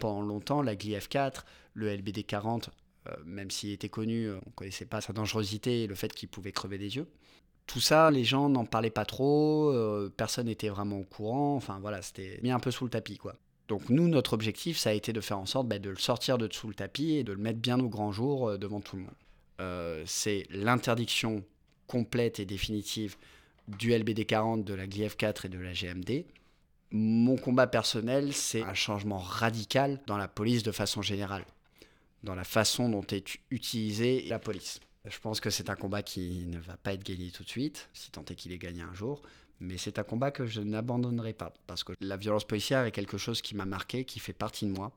Pendant 0.00 0.22
longtemps, 0.22 0.62
la 0.62 0.74
GLIF4, 0.74 1.44
le 1.74 1.94
LBD 1.94 2.24
40, 2.24 2.70
euh, 3.08 3.16
même 3.24 3.50
s'il 3.50 3.70
était 3.70 3.88
connu, 3.88 4.28
on 4.30 4.34
ne 4.34 4.52
connaissait 4.56 4.86
pas 4.86 5.00
sa 5.00 5.12
dangerosité 5.12 5.84
et 5.84 5.86
le 5.86 5.94
fait 5.94 6.12
qu'il 6.12 6.28
pouvait 6.28 6.52
crever 6.52 6.78
des 6.78 6.96
yeux 6.96 7.06
tout 7.70 7.80
ça, 7.80 8.10
les 8.10 8.24
gens 8.24 8.48
n'en 8.48 8.64
parlaient 8.64 8.90
pas 8.90 9.04
trop, 9.04 9.70
euh, 9.70 10.12
personne 10.16 10.46
n'était 10.46 10.68
vraiment 10.68 10.98
au 10.98 11.04
courant, 11.04 11.54
enfin 11.54 11.78
voilà, 11.80 12.02
c'était 12.02 12.40
mis 12.42 12.50
un 12.50 12.58
peu 12.58 12.72
sous 12.72 12.82
le 12.82 12.90
tapis 12.90 13.16
quoi. 13.16 13.36
Donc 13.68 13.88
nous, 13.88 14.08
notre 14.08 14.32
objectif, 14.32 14.76
ça 14.76 14.90
a 14.90 14.92
été 14.92 15.12
de 15.12 15.20
faire 15.20 15.38
en 15.38 15.46
sorte 15.46 15.68
bah, 15.68 15.78
de 15.78 15.90
le 15.90 15.96
sortir 15.96 16.36
de 16.36 16.48
dessous 16.48 16.66
le 16.66 16.74
tapis 16.74 17.12
et 17.12 17.22
de 17.22 17.30
le 17.30 17.38
mettre 17.38 17.60
bien 17.60 17.78
au 17.78 17.88
grand 17.88 18.10
jour 18.10 18.48
euh, 18.48 18.58
devant 18.58 18.80
tout 18.80 18.96
le 18.96 19.02
monde. 19.02 19.14
Euh, 19.60 20.02
c'est 20.04 20.46
l'interdiction 20.50 21.44
complète 21.86 22.40
et 22.40 22.44
définitive 22.44 23.16
du 23.68 23.96
LBD 23.96 24.24
40, 24.24 24.64
de 24.64 24.74
la 24.74 24.88
GLIF 24.88 25.16
4 25.16 25.44
et 25.46 25.48
de 25.48 25.58
la 25.60 25.72
GMD. 25.72 26.24
Mon 26.90 27.36
combat 27.36 27.68
personnel, 27.68 28.32
c'est 28.32 28.62
un 28.62 28.74
changement 28.74 29.18
radical 29.18 30.00
dans 30.08 30.16
la 30.16 30.26
police 30.26 30.64
de 30.64 30.72
façon 30.72 31.02
générale, 31.02 31.44
dans 32.24 32.34
la 32.34 32.42
façon 32.42 32.88
dont 32.88 33.06
est 33.12 33.38
utilisée 33.52 34.24
la 34.28 34.40
police. 34.40 34.80
Je 35.06 35.18
pense 35.18 35.40
que 35.40 35.48
c'est 35.48 35.70
un 35.70 35.76
combat 35.76 36.02
qui 36.02 36.44
ne 36.46 36.58
va 36.58 36.76
pas 36.76 36.92
être 36.92 37.04
gagné 37.04 37.30
tout 37.30 37.42
de 37.42 37.48
suite, 37.48 37.88
si 37.94 38.10
tant 38.10 38.24
est 38.24 38.34
qu'il 38.34 38.52
est 38.52 38.58
gagné 38.58 38.82
un 38.82 38.92
jour. 38.92 39.22
Mais 39.58 39.78
c'est 39.78 39.98
un 39.98 40.02
combat 40.02 40.30
que 40.30 40.46
je 40.46 40.60
n'abandonnerai 40.60 41.32
pas. 41.32 41.52
Parce 41.66 41.84
que 41.84 41.92
la 42.00 42.16
violence 42.16 42.46
policière 42.46 42.84
est 42.84 42.92
quelque 42.92 43.18
chose 43.18 43.42
qui 43.42 43.54
m'a 43.54 43.66
marqué, 43.66 44.04
qui 44.04 44.18
fait 44.18 44.32
partie 44.32 44.66
de 44.66 44.72
moi, 44.72 44.92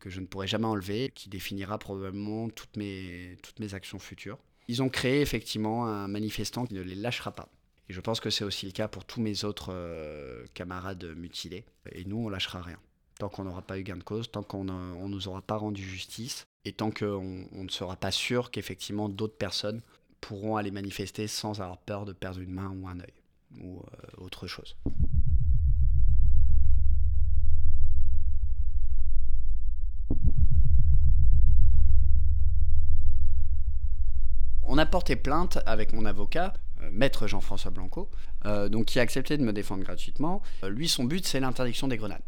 que 0.00 0.10
je 0.10 0.20
ne 0.20 0.26
pourrai 0.26 0.46
jamais 0.46 0.66
enlever, 0.66 1.12
qui 1.14 1.28
définira 1.28 1.78
probablement 1.78 2.48
toutes 2.48 2.76
mes, 2.76 3.36
actions 3.72 3.98
futures. 3.98 4.38
Ils 4.68 4.82
ont 4.82 4.88
créé 4.88 5.20
effectivement 5.20 5.86
un 5.86 6.08
manifestant 6.08 6.66
qui 6.66 6.74
ne 6.74 6.82
les 6.82 6.94
lâchera 6.94 7.32
pas. 7.32 7.48
Et 7.88 7.92
je 7.92 8.00
pense 8.00 8.20
que 8.20 8.30
c'est 8.30 8.44
aussi 8.44 8.66
le 8.66 8.72
cas 8.72 8.86
pour 8.86 9.04
tous 9.04 9.20
mes 9.20 9.44
autres 9.44 9.72
euh, 9.72 10.44
camarades 10.54 11.04
mutilés. 11.16 11.64
Et 11.92 12.04
nous, 12.04 12.18
on 12.18 12.28
lâchera 12.28 12.62
rien. 12.62 12.78
Tant 13.20 13.28
qu'on 13.28 13.44
n'aura 13.44 13.60
pas 13.60 13.78
eu 13.78 13.82
gain 13.82 13.98
de 13.98 14.02
cause, 14.02 14.30
tant 14.30 14.42
qu'on 14.42 14.64
ne 14.64 15.06
nous 15.06 15.28
aura 15.28 15.42
pas 15.42 15.58
rendu 15.58 15.82
justice, 15.82 16.46
et 16.64 16.72
tant 16.72 16.90
qu'on 16.90 17.44
on 17.52 17.64
ne 17.64 17.68
sera 17.68 17.94
pas 17.94 18.10
sûr 18.10 18.50
qu'effectivement 18.50 19.10
d'autres 19.10 19.36
personnes 19.36 19.82
pourront 20.22 20.56
aller 20.56 20.70
manifester 20.70 21.26
sans 21.26 21.60
avoir 21.60 21.76
peur 21.76 22.06
de 22.06 22.14
perdre 22.14 22.40
une 22.40 22.54
main 22.54 22.74
ou 22.74 22.88
un 22.88 22.98
œil, 22.98 23.12
ou 23.60 23.80
euh, 23.82 24.24
autre 24.24 24.46
chose. 24.46 24.74
On 34.62 34.78
a 34.78 34.86
porté 34.86 35.16
plainte 35.16 35.58
avec 35.66 35.92
mon 35.92 36.06
avocat, 36.06 36.54
euh, 36.80 36.88
maître 36.90 37.26
Jean-François 37.26 37.70
Blanco, 37.70 38.08
euh, 38.46 38.70
donc 38.70 38.86
qui 38.86 38.98
a 38.98 39.02
accepté 39.02 39.36
de 39.36 39.42
me 39.42 39.52
défendre 39.52 39.84
gratuitement. 39.84 40.40
Lui, 40.66 40.88
son 40.88 41.04
but, 41.04 41.26
c'est 41.26 41.40
l'interdiction 41.40 41.86
des 41.86 41.98
grenades. 41.98 42.22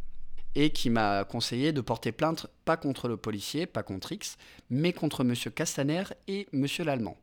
Et 0.54 0.70
qui 0.70 0.90
m'a 0.90 1.24
conseillé 1.24 1.72
de 1.72 1.80
porter 1.80 2.12
plainte, 2.12 2.46
pas 2.64 2.76
contre 2.76 3.08
le 3.08 3.16
policier, 3.16 3.66
pas 3.66 3.82
contre 3.82 4.12
X, 4.12 4.36
mais 4.68 4.92
contre 4.92 5.22
M. 5.22 5.34
Castaner 5.54 6.04
et 6.28 6.46
M. 6.52 6.66
Lallemand. 6.80 7.16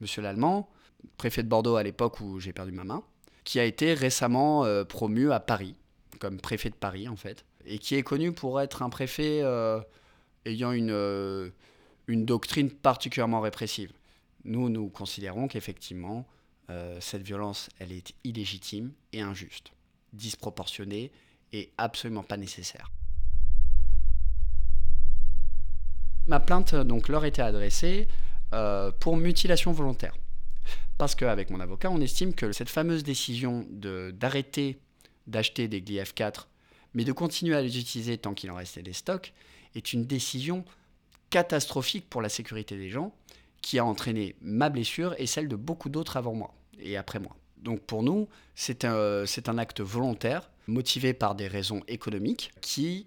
M. 0.00 0.06
Lallemand, 0.22 0.68
préfet 1.16 1.42
de 1.42 1.48
Bordeaux 1.48 1.76
à 1.76 1.82
l'époque 1.82 2.20
où 2.20 2.40
j'ai 2.40 2.52
perdu 2.52 2.72
ma 2.72 2.84
main, 2.84 3.04
qui 3.44 3.60
a 3.60 3.64
été 3.64 3.94
récemment 3.94 4.66
promu 4.84 5.30
à 5.30 5.38
Paris, 5.38 5.76
comme 6.18 6.40
préfet 6.40 6.70
de 6.70 6.74
Paris 6.74 7.08
en 7.08 7.16
fait, 7.16 7.44
et 7.64 7.78
qui 7.78 7.94
est 7.94 8.02
connu 8.02 8.32
pour 8.32 8.60
être 8.60 8.82
un 8.82 8.90
préfet 8.90 9.42
ayant 10.44 10.72
une, 10.72 11.52
une 12.08 12.24
doctrine 12.24 12.70
particulièrement 12.70 13.40
répressive. 13.40 13.92
Nous, 14.44 14.68
nous 14.68 14.88
considérons 14.88 15.46
qu'effectivement, 15.48 16.26
euh, 16.70 16.98
cette 17.00 17.22
violence, 17.22 17.68
elle 17.78 17.92
est 17.92 18.14
illégitime 18.24 18.92
et 19.12 19.20
injuste, 19.20 19.72
disproportionnée 20.12 21.12
et 21.52 21.72
absolument 21.78 22.22
pas 22.22 22.36
nécessaire. 22.36 22.90
Ma 26.26 26.40
plainte 26.40 26.74
donc 26.74 27.08
leur 27.08 27.24
était 27.24 27.42
adressée 27.42 28.08
euh, 28.54 28.92
pour 28.92 29.16
mutilation 29.16 29.72
volontaire. 29.72 30.16
Parce 30.98 31.14
qu'avec 31.14 31.50
mon 31.50 31.58
avocat, 31.58 31.90
on 31.90 32.00
estime 32.00 32.32
que 32.32 32.52
cette 32.52 32.68
fameuse 32.68 33.02
décision 33.02 33.66
d'arrêter 33.70 34.78
d'acheter 35.26 35.68
des 35.68 36.04
f 36.04 36.14
4 36.14 36.48
mais 36.94 37.04
de 37.04 37.12
continuer 37.12 37.56
à 37.56 37.62
les 37.62 37.78
utiliser 37.78 38.18
tant 38.18 38.34
qu'il 38.34 38.50
en 38.50 38.56
restait 38.56 38.82
des 38.82 38.92
stocks, 38.92 39.32
est 39.74 39.92
une 39.92 40.04
décision 40.04 40.64
catastrophique 41.30 42.08
pour 42.10 42.20
la 42.20 42.28
sécurité 42.28 42.76
des 42.76 42.90
gens 42.90 43.14
qui 43.62 43.78
a 43.78 43.84
entraîné 43.84 44.36
ma 44.40 44.68
blessure 44.68 45.14
et 45.18 45.26
celle 45.26 45.48
de 45.48 45.56
beaucoup 45.56 45.88
d'autres 45.88 46.16
avant 46.16 46.34
moi 46.34 46.54
et 46.78 46.96
après 46.96 47.18
moi. 47.18 47.36
Donc 47.58 47.80
pour 47.80 48.02
nous, 48.02 48.28
c'est 48.54 48.84
un, 48.84 49.24
un 49.24 49.58
acte 49.58 49.80
volontaire, 49.80 50.50
motivé 50.66 51.12
par 51.12 51.34
des 51.34 51.48
raisons 51.48 51.82
économiques, 51.88 52.52
qui 52.60 53.06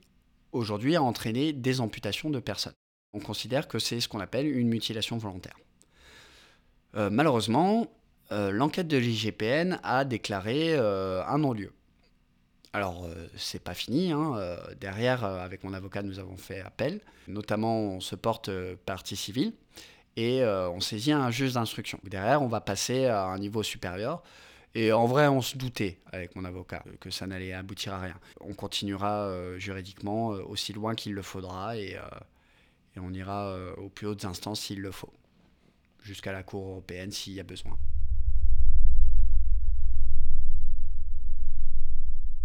aujourd'hui 0.52 0.96
a 0.96 1.04
entraîné 1.04 1.54
des 1.54 1.82
amputations 1.82 2.30
de 2.30 2.40
personnes. 2.40 2.74
On 3.14 3.20
considère 3.20 3.68
que 3.68 3.80
c'est 3.80 4.00
ce 4.00 4.08
qu'on 4.08 4.20
appelle 4.20 4.48
une 4.48 4.68
mutilation 4.68 5.18
volontaire. 5.18 5.58
Euh, 6.96 7.10
malheureusement, 7.10 7.88
euh, 8.32 8.52
l'enquête 8.52 8.88
de 8.88 8.98
l'IGPN 8.98 9.80
a 9.84 10.06
déclaré 10.06 10.74
euh, 10.74 11.24
un 11.26 11.38
non-lieu. 11.38 11.72
Alors, 12.74 13.08
c'est 13.38 13.64
pas 13.64 13.74
fini. 13.74 14.12
Hein, 14.12 14.36
derrière, 14.82 15.24
avec 15.24 15.64
mon 15.64 15.74
avocat, 15.74 16.04
nous 16.04 16.20
avons 16.20 16.36
fait 16.36 16.60
appel. 16.60 17.00
Notamment, 17.30 17.80
on 17.80 18.00
se 18.02 18.16
porte 18.16 18.52
partie 18.86 19.16
civile 19.16 19.54
et 20.18 20.44
on 20.44 20.82
saisit 20.82 21.14
un 21.14 21.32
juge 21.32 21.54
d'instruction. 21.54 22.02
Derrière, 22.04 22.42
on 22.42 22.50
va 22.50 22.60
passer 22.60 23.06
à 23.06 23.28
un 23.28 23.40
niveau 23.40 23.64
supérieur. 23.64 24.24
Et 24.76 24.92
en 24.92 25.06
vrai, 25.06 25.28
on 25.28 25.42
se 25.42 25.58
doutait 25.58 26.00
avec 26.12 26.36
mon 26.36 26.46
avocat 26.46 26.84
que 27.00 27.10
ça 27.10 27.26
n'allait 27.26 27.54
aboutir 27.54 27.94
à 27.94 28.00
rien. 28.02 28.20
On 28.42 28.54
continuera 28.54 29.26
euh, 29.26 29.58
juridiquement 29.58 30.34
euh, 30.34 30.44
aussi 30.44 30.74
loin 30.74 30.96
qu'il 30.96 31.14
le 31.14 31.22
faudra 31.22 31.78
et, 31.78 31.98
et 32.96 33.00
on 33.00 33.12
ira 33.14 33.58
aux 33.78 33.90
plus 33.90 34.08
hautes 34.08 34.26
instances 34.26 34.62
s'il 34.62 34.82
le 34.82 34.92
faut, 34.92 35.14
jusqu'à 36.02 36.32
la 36.32 36.44
Cour 36.44 36.68
européenne 36.68 37.12
s'il 37.12 37.34
y 37.34 37.40
a 37.40 37.44
besoin. 37.44 37.78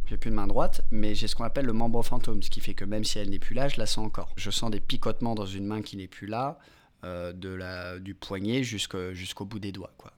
J'ai 0.07 0.17
plus 0.17 0.31
de 0.31 0.35
main 0.35 0.49
droite, 0.49 0.85
mais 0.91 1.15
j'ai 1.15 1.29
ce 1.29 1.37
qu'on 1.37 1.45
appelle 1.45 1.67
le 1.67 1.73
membre 1.73 2.03
fantôme, 2.03 2.43
ce 2.43 2.51
qui 2.51 2.61
fait 2.61 2.75
que 2.75 2.85
même 2.85 3.05
si 3.05 3.21
elle 3.21 3.31
n'est 3.31 3.39
plus 3.39 3.55
là, 3.55 3.69
je 3.69 3.79
la 3.79 3.87
sens 3.87 4.07
encore. 4.07 4.33
Je 4.37 4.51
sens 4.51 4.71
des 4.71 4.81
picotements 4.81 5.37
dans 5.37 5.47
une 5.47 5.67
main 5.67 5.83
qui 5.83 5.97
n'est 5.97 6.09
plus 6.09 6.27
là. 6.27 6.59
Euh, 7.03 7.33
de 7.33 7.49
la, 7.49 7.99
du 7.99 8.15
poignet 8.15 8.63
jusqu'au 8.63 9.47
bout 9.47 9.59
des 9.59 9.73
doigts. 9.73 9.95
Quoi. 9.97 10.13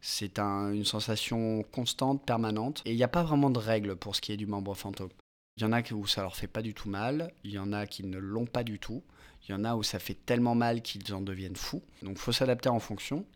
C'est 0.00 0.38
une 0.38 0.84
sensation 0.84 1.64
constante, 1.72 2.24
permanente, 2.24 2.82
et 2.84 2.92
il 2.92 2.96
n'y 2.96 3.02
a 3.02 3.08
pas 3.08 3.24
vraiment 3.24 3.50
de 3.50 3.58
règle 3.58 3.96
pour 3.96 4.14
ce 4.14 4.20
qui 4.20 4.32
est 4.32 4.36
du 4.36 4.46
membre 4.46 4.74
fantôme. 4.74 5.10
Il 5.56 5.62
y 5.62 5.66
en 5.66 5.72
a 5.72 5.82
où 5.92 6.06
ça 6.06 6.22
leur 6.22 6.36
fait 6.36 6.46
pas 6.46 6.62
du 6.62 6.72
tout 6.72 6.88
mal, 6.88 7.32
il 7.42 7.50
y 7.50 7.58
en 7.58 7.72
a 7.72 7.86
qui 7.86 8.04
ne 8.04 8.18
l'ont 8.18 8.46
pas 8.46 8.62
du 8.62 8.78
tout, 8.78 9.02
il 9.42 9.50
y 9.50 9.54
en 9.54 9.64
a 9.64 9.74
où 9.74 9.82
ça 9.82 9.98
fait 9.98 10.14
tellement 10.14 10.54
mal 10.54 10.82
qu'ils 10.82 11.12
en 11.12 11.20
deviennent 11.20 11.56
fous, 11.56 11.82
donc 12.02 12.18
faut 12.18 12.30
s'adapter 12.30 12.68
en 12.68 12.78
fonction. 12.78 13.26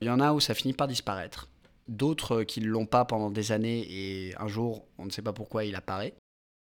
Il 0.00 0.06
y 0.06 0.10
en 0.10 0.20
a 0.20 0.32
où 0.32 0.38
ça 0.38 0.54
finit 0.54 0.72
par 0.72 0.86
disparaître, 0.86 1.48
d'autres 1.88 2.44
qui 2.44 2.60
ne 2.60 2.68
l'ont 2.68 2.86
pas 2.86 3.04
pendant 3.04 3.30
des 3.30 3.50
années 3.50 3.84
et 3.88 4.36
un 4.38 4.46
jour, 4.46 4.86
on 4.98 5.06
ne 5.06 5.10
sait 5.10 5.22
pas 5.22 5.32
pourquoi 5.32 5.64
il 5.64 5.74
apparaît. 5.74 6.14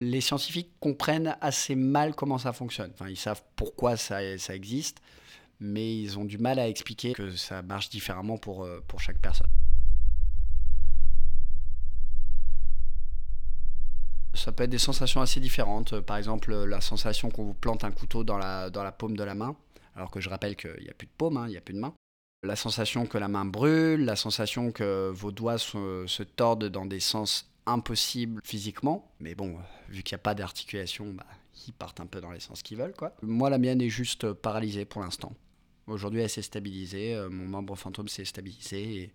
Les 0.01 0.21
scientifiques 0.21 0.71
comprennent 0.79 1.37
assez 1.41 1.75
mal 1.75 2.15
comment 2.15 2.39
ça 2.39 2.53
fonctionne, 2.53 2.91
enfin, 2.93 3.09
ils 3.09 3.17
savent 3.17 3.43
pourquoi 3.55 3.97
ça 3.97 4.23
existe, 4.23 4.99
mais 5.59 5.97
ils 5.97 6.17
ont 6.19 6.25
du 6.25 6.37
mal 6.37 6.59
à 6.59 6.67
expliquer 6.67 7.13
que 7.13 7.35
ça 7.35 7.61
marche 7.61 7.89
différemment 7.89 8.37
pour, 8.37 8.63
euh, 8.63 8.83
pour 8.87 8.99
chaque 8.99 9.19
personne. 9.19 9.49
Ça 14.33 14.51
peut 14.51 14.63
être 14.63 14.69
des 14.69 14.77
sensations 14.77 15.19
assez 15.19 15.39
différentes. 15.39 15.99
Par 15.99 16.17
exemple, 16.17 16.53
la 16.53 16.79
sensation 16.79 17.31
qu'on 17.31 17.45
vous 17.45 17.53
plante 17.55 17.83
un 17.83 17.91
couteau 17.91 18.23
dans 18.23 18.37
la, 18.37 18.69
dans 18.69 18.83
la 18.83 18.91
paume 18.91 19.17
de 19.17 19.23
la 19.23 19.33
main, 19.33 19.55
alors 19.95 20.11
que 20.11 20.21
je 20.21 20.29
rappelle 20.29 20.55
qu'il 20.55 20.83
n'y 20.83 20.89
a 20.89 20.93
plus 20.93 21.07
de 21.07 21.11
paume, 21.17 21.37
hein, 21.37 21.45
il 21.47 21.51
n'y 21.51 21.57
a 21.57 21.61
plus 21.61 21.73
de 21.73 21.79
main. 21.79 21.93
La 22.43 22.55
sensation 22.55 23.07
que 23.07 23.17
la 23.17 23.27
main 23.27 23.45
brûle, 23.45 24.05
la 24.05 24.15
sensation 24.15 24.71
que 24.71 25.09
vos 25.09 25.31
doigts 25.31 25.57
se, 25.57 26.23
tordent 26.23 26.69
dans 26.69 26.85
des 26.85 26.99
sens 26.99 27.51
impossibles 27.65 28.41
physiquement. 28.45 29.11
Mais 29.19 29.33
bon, 29.33 29.57
vu 29.89 30.03
qu'il 30.03 30.15
n'y 30.15 30.21
a 30.21 30.23
pas 30.23 30.35
d'articulation, 30.35 31.13
bah, 31.13 31.25
ils 31.67 31.73
partent 31.73 31.99
un 31.99 32.05
peu 32.05 32.21
dans 32.21 32.31
les 32.31 32.39
sens 32.39 32.61
qu'ils 32.61 32.77
veulent. 32.77 32.93
Quoi. 32.95 33.13
Moi, 33.23 33.49
la 33.49 33.57
mienne 33.57 33.81
est 33.81 33.89
juste 33.89 34.31
paralysée 34.33 34.85
pour 34.85 35.01
l'instant. 35.01 35.33
Aujourd'hui, 35.87 36.19
elle 36.19 36.29
s'est 36.29 36.41
stabilisée. 36.41 37.15
Euh, 37.15 37.29
mon 37.29 37.45
membre 37.45 37.75
fantôme 37.75 38.09
s'est 38.09 38.25
stabilisé. 38.25 38.77
Et 38.77 39.11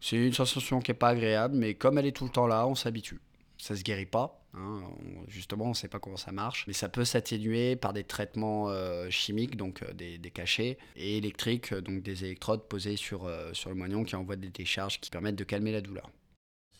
c'est 0.00 0.16
une 0.16 0.32
sensation 0.32 0.80
qui 0.80 0.90
n'est 0.90 0.96
pas 0.96 1.10
agréable, 1.10 1.56
mais 1.56 1.74
comme 1.74 1.98
elle 1.98 2.06
est 2.06 2.12
tout 2.12 2.24
le 2.24 2.30
temps 2.30 2.48
là, 2.48 2.66
on 2.66 2.74
s'habitue. 2.74 3.20
Ça 3.58 3.76
se 3.76 3.82
guérit 3.82 4.06
pas. 4.06 4.40
Hein, 4.54 4.82
justement, 5.28 5.66
on 5.66 5.70
ne 5.70 5.74
sait 5.74 5.88
pas 5.88 6.00
comment 6.00 6.16
ça 6.16 6.32
marche. 6.32 6.64
Mais 6.66 6.72
ça 6.72 6.88
peut 6.88 7.04
s'atténuer 7.04 7.76
par 7.76 7.92
des 7.92 8.02
traitements 8.02 8.70
euh, 8.70 9.08
chimiques, 9.08 9.56
donc 9.56 9.82
euh, 9.82 9.92
des, 9.92 10.30
cachets, 10.32 10.78
et 10.96 11.18
électriques, 11.18 11.72
donc 11.72 12.02
des 12.02 12.24
électrodes 12.24 12.66
posées 12.66 12.96
sur, 12.96 13.30
sur 13.52 13.70
le 13.70 13.76
moignon 13.76 14.02
qui 14.02 14.16
envoient 14.16 14.36
des 14.36 14.50
décharges 14.50 15.00
qui 15.00 15.10
permettent 15.10 15.36
de 15.36 15.44
calmer 15.44 15.70
la 15.70 15.80
douleur. 15.80 16.10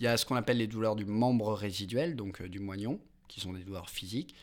Il 0.00 0.04
y 0.04 0.08
a 0.08 0.16
ce 0.16 0.26
qu'on 0.26 0.34
appelle 0.34 0.56
les 0.56 0.66
douleurs 0.66 0.96
du 0.96 1.04
membre 1.04 1.52
résiduel, 1.52 2.16
donc 2.16 2.42
du 2.42 2.58
moignon, 2.58 2.98
qui 3.28 3.40
sont 3.40 3.52
des 3.52 3.62
douleurs 3.62 3.88
physiques, 3.88 4.34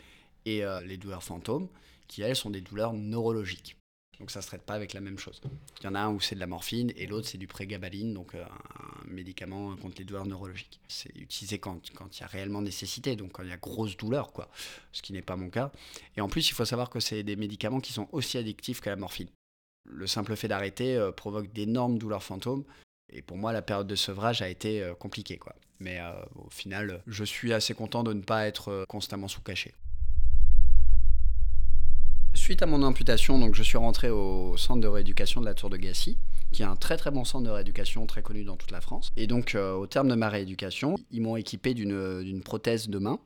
et 0.46 0.64
les 0.86 0.96
douleurs 0.96 1.24
fantômes, 1.24 1.68
qui 2.08 2.22
elles 2.22 2.36
sont 2.36 2.50
des 2.50 2.62
douleurs 2.62 2.94
neurologiques. 2.94 3.79
Donc 4.20 4.32
ça 4.32 4.40
ne 4.40 4.44
se 4.44 4.48
traite 4.48 4.64
pas 4.64 4.74
avec 4.74 4.94
la 4.94 5.00
même 5.00 5.18
chose. 5.18 5.42
Il 5.80 5.86
y 5.86 5.88
en 5.88 5.96
a 5.96 6.00
un 6.00 6.10
où 6.10 6.20
c'est 6.20 6.36
de 6.36 6.40
la 6.40 6.48
morphine 6.48 6.92
et 6.98 7.08
l'autre 7.08 7.28
c'est 7.28 7.38
du 7.38 7.48
prégabaline, 7.48 8.14
donc 8.14 8.36
euh, 8.36 8.44
un 8.44 9.08
médicament 9.08 9.76
contre 9.78 9.96
les 9.98 10.04
douleurs 10.04 10.26
neurologiques. 10.26 10.80
C'est 10.88 11.16
utilisé 11.16 11.60
quand, 11.60 11.80
il 11.88 12.20
y 12.20 12.24
a 12.24 12.28
réellement 12.28 12.62
nécessité, 12.62 13.16
donc 13.16 13.34
quand 13.34 13.44
il 13.44 13.50
y 13.50 13.54
a 13.54 13.58
grosse 13.58 13.96
douleur, 13.96 14.34
quoi, 14.34 14.50
ce 14.92 15.02
qui 15.02 15.14
n'est 15.14 15.22
pas 15.22 15.38
mon 15.38 15.50
cas. 15.50 15.72
Et 16.18 16.22
en 16.22 16.28
plus, 16.28 16.50
il 16.50 16.54
faut 16.54 16.66
savoir 16.66 16.90
que 16.90 17.00
c'est 17.00 17.24
des 17.24 17.38
médicaments 17.38 17.80
qui 17.80 17.94
sont 17.94 18.10
aussi 18.12 18.38
addictifs 18.38 18.82
que 18.82 18.90
la 18.90 18.98
morphine. 18.98 19.30
Le 19.86 20.06
simple 20.06 20.36
fait 20.36 20.50
d'arrêter 20.50 20.98
euh, 20.98 21.12
provoque 21.12 21.52
d'énormes 21.54 21.98
douleurs 21.98 22.24
fantômes. 22.24 22.66
Et 23.12 23.22
pour 23.22 23.38
moi, 23.38 23.54
la 23.54 23.62
période 23.62 23.88
de 23.88 23.96
sevrage 23.96 24.42
a 24.42 24.50
été 24.50 24.84
euh, 24.84 24.94
compliquée. 24.94 25.38
Quoi. 25.38 25.56
Mais 25.80 26.00
au 26.36 26.50
final, 26.50 27.02
je 27.08 27.24
suis 27.24 27.54
assez 27.54 27.74
content 27.74 28.04
de 28.04 28.12
ne 28.12 28.22
pas 28.22 28.46
être 28.46 28.84
constamment 28.90 29.30
sous 29.30 29.40
cachet. 29.42 29.74
Suite 32.50 32.64
à 32.64 32.66
mon 32.66 32.82
amputation, 32.82 33.38
donc 33.38 33.54
je 33.54 33.62
suis 33.62 33.78
rentré 33.78 34.10
au 34.10 34.58
centre 34.58 34.82
de 34.82 34.88
rééducation 34.88 35.40
de 35.40 35.46
la 35.46 35.54
Tour 35.54 35.70
de 35.70 35.78
Gassy, 35.78 36.18
qui 36.52 36.64
est 36.64 36.66
un 36.66 36.76
très 36.76 36.98
très 36.98 37.12
bon 37.12 37.24
centre 37.24 37.46
de 37.46 37.52
rééducation 37.52 38.08
très 38.08 38.24
connu 38.24 38.44
dans 38.44 38.56
toute 38.56 38.72
la 38.72 38.82
France. 38.82 39.12
Et 39.18 39.28
donc 39.28 39.54
euh, 39.54 39.76
au 39.76 39.86
terme 39.86 40.08
de 40.08 40.16
ma 40.16 40.30
rééducation, 40.30 40.96
ils 41.12 41.22
m'ont 41.22 41.36
équipé 41.36 41.76
d'une 41.76 42.42
prothèse 42.44 42.90
de 42.90 42.98
main. 42.98 43.20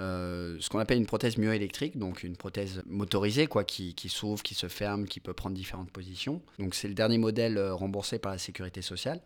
Euh, 0.00 0.56
ce 0.58 0.68
qu'on 0.68 0.80
appelle 0.80 0.98
une 0.98 1.06
prothèse 1.06 1.38
myoélectrique, 1.38 1.96
donc 1.96 2.24
une 2.24 2.36
prothèse 2.36 2.82
motorisée 2.86 3.46
quoi, 3.46 3.62
qui, 3.62 3.94
s'ouvre, 4.08 4.42
qui 4.42 4.56
se 4.56 4.66
ferme, 4.66 5.06
qui 5.06 5.20
peut 5.20 5.32
prendre 5.32 5.54
différentes 5.54 5.92
positions. 5.92 6.42
Donc 6.58 6.74
c'est 6.74 6.88
le 6.88 6.94
dernier 6.94 7.18
modèle 7.18 7.56
euh, 7.56 7.72
remboursé 7.72 8.18
par 8.18 8.32
la 8.32 8.38
sécurité 8.38 8.82
sociale. 8.82 9.20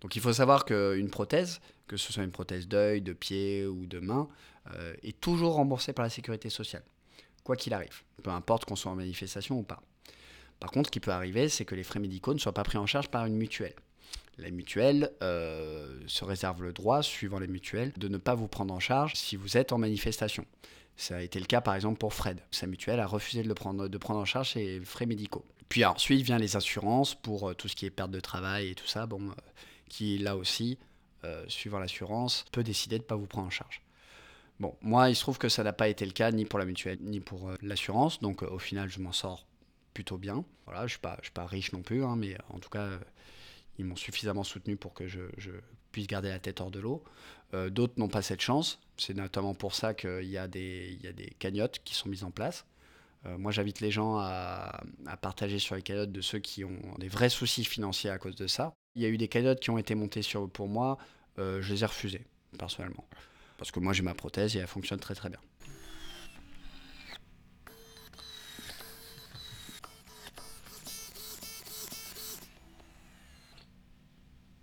Donc 0.00 0.14
il 0.14 0.22
faut 0.22 0.32
savoir 0.32 0.64
qu'une 0.64 1.10
prothèse, 1.10 1.60
que 1.88 1.96
ce 1.96 2.12
soit 2.12 2.22
une 2.22 2.30
prothèse 2.30 2.68
d'œil, 2.68 3.00
de 3.00 3.14
pied 3.14 3.66
ou 3.66 3.86
de 3.86 3.98
main, 3.98 4.28
est 5.02 5.20
toujours 5.20 5.54
remboursée 5.54 5.92
par 5.92 6.04
la 6.04 6.10
sécurité 6.10 6.50
sociale 6.50 6.84
quoi 7.44 7.56
qu'il 7.56 7.74
arrive, 7.74 8.02
peu 8.22 8.30
importe 8.30 8.64
qu'on 8.64 8.76
soit 8.76 8.90
en 8.90 8.96
manifestation 8.96 9.58
ou 9.58 9.62
pas. 9.62 9.80
Par 10.60 10.70
contre, 10.70 10.88
ce 10.88 10.92
qui 10.92 11.00
peut 11.00 11.10
arriver, 11.10 11.48
c'est 11.48 11.64
que 11.64 11.74
les 11.74 11.84
frais 11.84 12.00
médicaux 12.00 12.34
ne 12.34 12.38
soient 12.38 12.54
pas 12.54 12.64
pris 12.64 12.78
en 12.78 12.86
charge 12.86 13.08
par 13.08 13.26
une 13.26 13.36
mutuelle. 13.36 13.74
La 14.38 14.50
mutuelle 14.50 15.12
euh, 15.22 16.00
se 16.06 16.24
réserve 16.24 16.62
le 16.62 16.72
droit, 16.72 17.02
suivant 17.02 17.38
les 17.38 17.46
mutuelles, 17.46 17.92
de 17.96 18.08
ne 18.08 18.16
pas 18.16 18.34
vous 18.34 18.48
prendre 18.48 18.74
en 18.74 18.80
charge 18.80 19.14
si 19.14 19.36
vous 19.36 19.56
êtes 19.56 19.72
en 19.72 19.78
manifestation. 19.78 20.44
Ça 20.96 21.16
a 21.16 21.20
été 21.20 21.38
le 21.38 21.46
cas 21.46 21.60
par 21.60 21.74
exemple 21.74 21.98
pour 21.98 22.14
Fred. 22.14 22.40
Sa 22.50 22.66
mutuelle 22.66 23.00
a 23.00 23.06
refusé 23.06 23.42
de, 23.42 23.52
prendre, 23.52 23.88
de 23.88 23.98
prendre 23.98 24.20
en 24.20 24.24
charge 24.24 24.52
ses 24.52 24.80
frais 24.80 25.06
médicaux. 25.06 25.44
Puis 25.68 25.84
ensuite 25.84 26.22
vient 26.22 26.38
les 26.38 26.56
assurances 26.56 27.14
pour 27.14 27.50
euh, 27.50 27.54
tout 27.54 27.68
ce 27.68 27.76
qui 27.76 27.86
est 27.86 27.90
perte 27.90 28.10
de 28.10 28.20
travail 28.20 28.70
et 28.70 28.74
tout 28.74 28.86
ça, 28.86 29.06
bon, 29.06 29.28
euh, 29.28 29.34
qui 29.88 30.18
là 30.18 30.36
aussi, 30.36 30.78
suivant 31.48 31.78
l'assurance, 31.78 32.44
peut 32.52 32.62
décider 32.62 32.98
de 32.98 33.02
ne 33.02 33.06
pas 33.06 33.16
vous 33.16 33.26
prendre 33.26 33.46
en 33.46 33.50
charge. 33.50 33.83
Bon, 34.60 34.76
moi, 34.82 35.10
il 35.10 35.16
se 35.16 35.20
trouve 35.20 35.38
que 35.38 35.48
ça 35.48 35.64
n'a 35.64 35.72
pas 35.72 35.88
été 35.88 36.06
le 36.06 36.12
cas 36.12 36.30
ni 36.30 36.44
pour 36.44 36.58
la 36.58 36.64
mutuelle 36.64 36.98
ni 37.00 37.20
pour 37.20 37.50
l'assurance, 37.60 38.20
donc 38.20 38.42
au 38.42 38.58
final, 38.58 38.88
je 38.88 39.00
m'en 39.00 39.12
sors 39.12 39.46
plutôt 39.94 40.18
bien. 40.18 40.44
Voilà, 40.66 40.80
je 40.80 40.84
ne 40.84 41.22
suis, 41.22 41.32
pas, 41.32 41.46
riche 41.46 41.72
non 41.72 41.82
plus, 41.82 42.04
hein, 42.04 42.16
mais 42.16 42.36
en 42.50 42.58
tout 42.58 42.70
cas, 42.70 42.88
ils 43.78 43.84
m'ont 43.84 43.96
suffisamment 43.96 44.44
soutenu 44.44 44.76
pour 44.76 44.92
que 44.94 45.06
je, 45.06 45.20
puisse 45.92 46.06
garder 46.08 46.28
la 46.28 46.40
tête 46.40 46.60
hors 46.60 46.72
de 46.72 46.80
l'eau. 46.80 47.04
Euh, 47.54 47.70
d'autres 47.70 47.94
n'ont 47.98 48.08
pas 48.08 48.22
cette 48.22 48.40
chance. 48.40 48.80
C'est 48.96 49.14
notamment 49.14 49.54
pour 49.54 49.74
ça 49.74 49.94
qu'il 49.94 50.24
y, 50.24 50.38
a 50.38 50.48
des, 50.48 50.98
cagnottes 51.38 51.80
qui 51.84 51.94
sont 51.94 52.08
mises 52.08 52.24
en 52.24 52.32
place. 52.32 52.66
Euh, 53.26 53.38
moi, 53.38 53.52
j'invite 53.52 53.80
les 53.80 53.92
gens 53.92 54.18
à, 54.18 54.82
partager 55.22 55.60
sur 55.60 55.76
les 55.76 55.82
cagnottes 55.82 56.12
de 56.12 56.20
ceux 56.20 56.40
qui 56.40 56.64
ont 56.64 56.80
des 56.98 57.08
vrais 57.08 57.28
soucis 57.28 57.64
financiers 57.64 58.10
à 58.10 58.18
cause 58.18 58.34
de 58.34 58.48
ça. 58.48 58.74
Il 58.96 59.02
y 59.02 59.06
a 59.06 59.08
eu 59.08 59.18
des 59.18 59.28
cagnottes 59.28 59.60
qui 59.60 59.70
ont 59.70 59.78
été 59.78 59.94
montées 59.94 60.22
sur, 60.22 60.50
pour 60.50 60.68
moi. 60.68 60.98
Euh, 61.38 61.62
je 61.62 61.72
les 61.72 61.82
ai 61.84 61.86
refusées, 61.86 62.26
personnellement. 62.58 63.06
Parce 63.58 63.70
que 63.70 63.80
moi, 63.80 63.92
j'ai 63.92 64.02
ma 64.02 64.14
prothèse 64.14 64.56
et 64.56 64.58
elle 64.58 64.66
fonctionne 64.66 65.00
très 65.00 65.14
très 65.14 65.30
bien. 65.30 65.40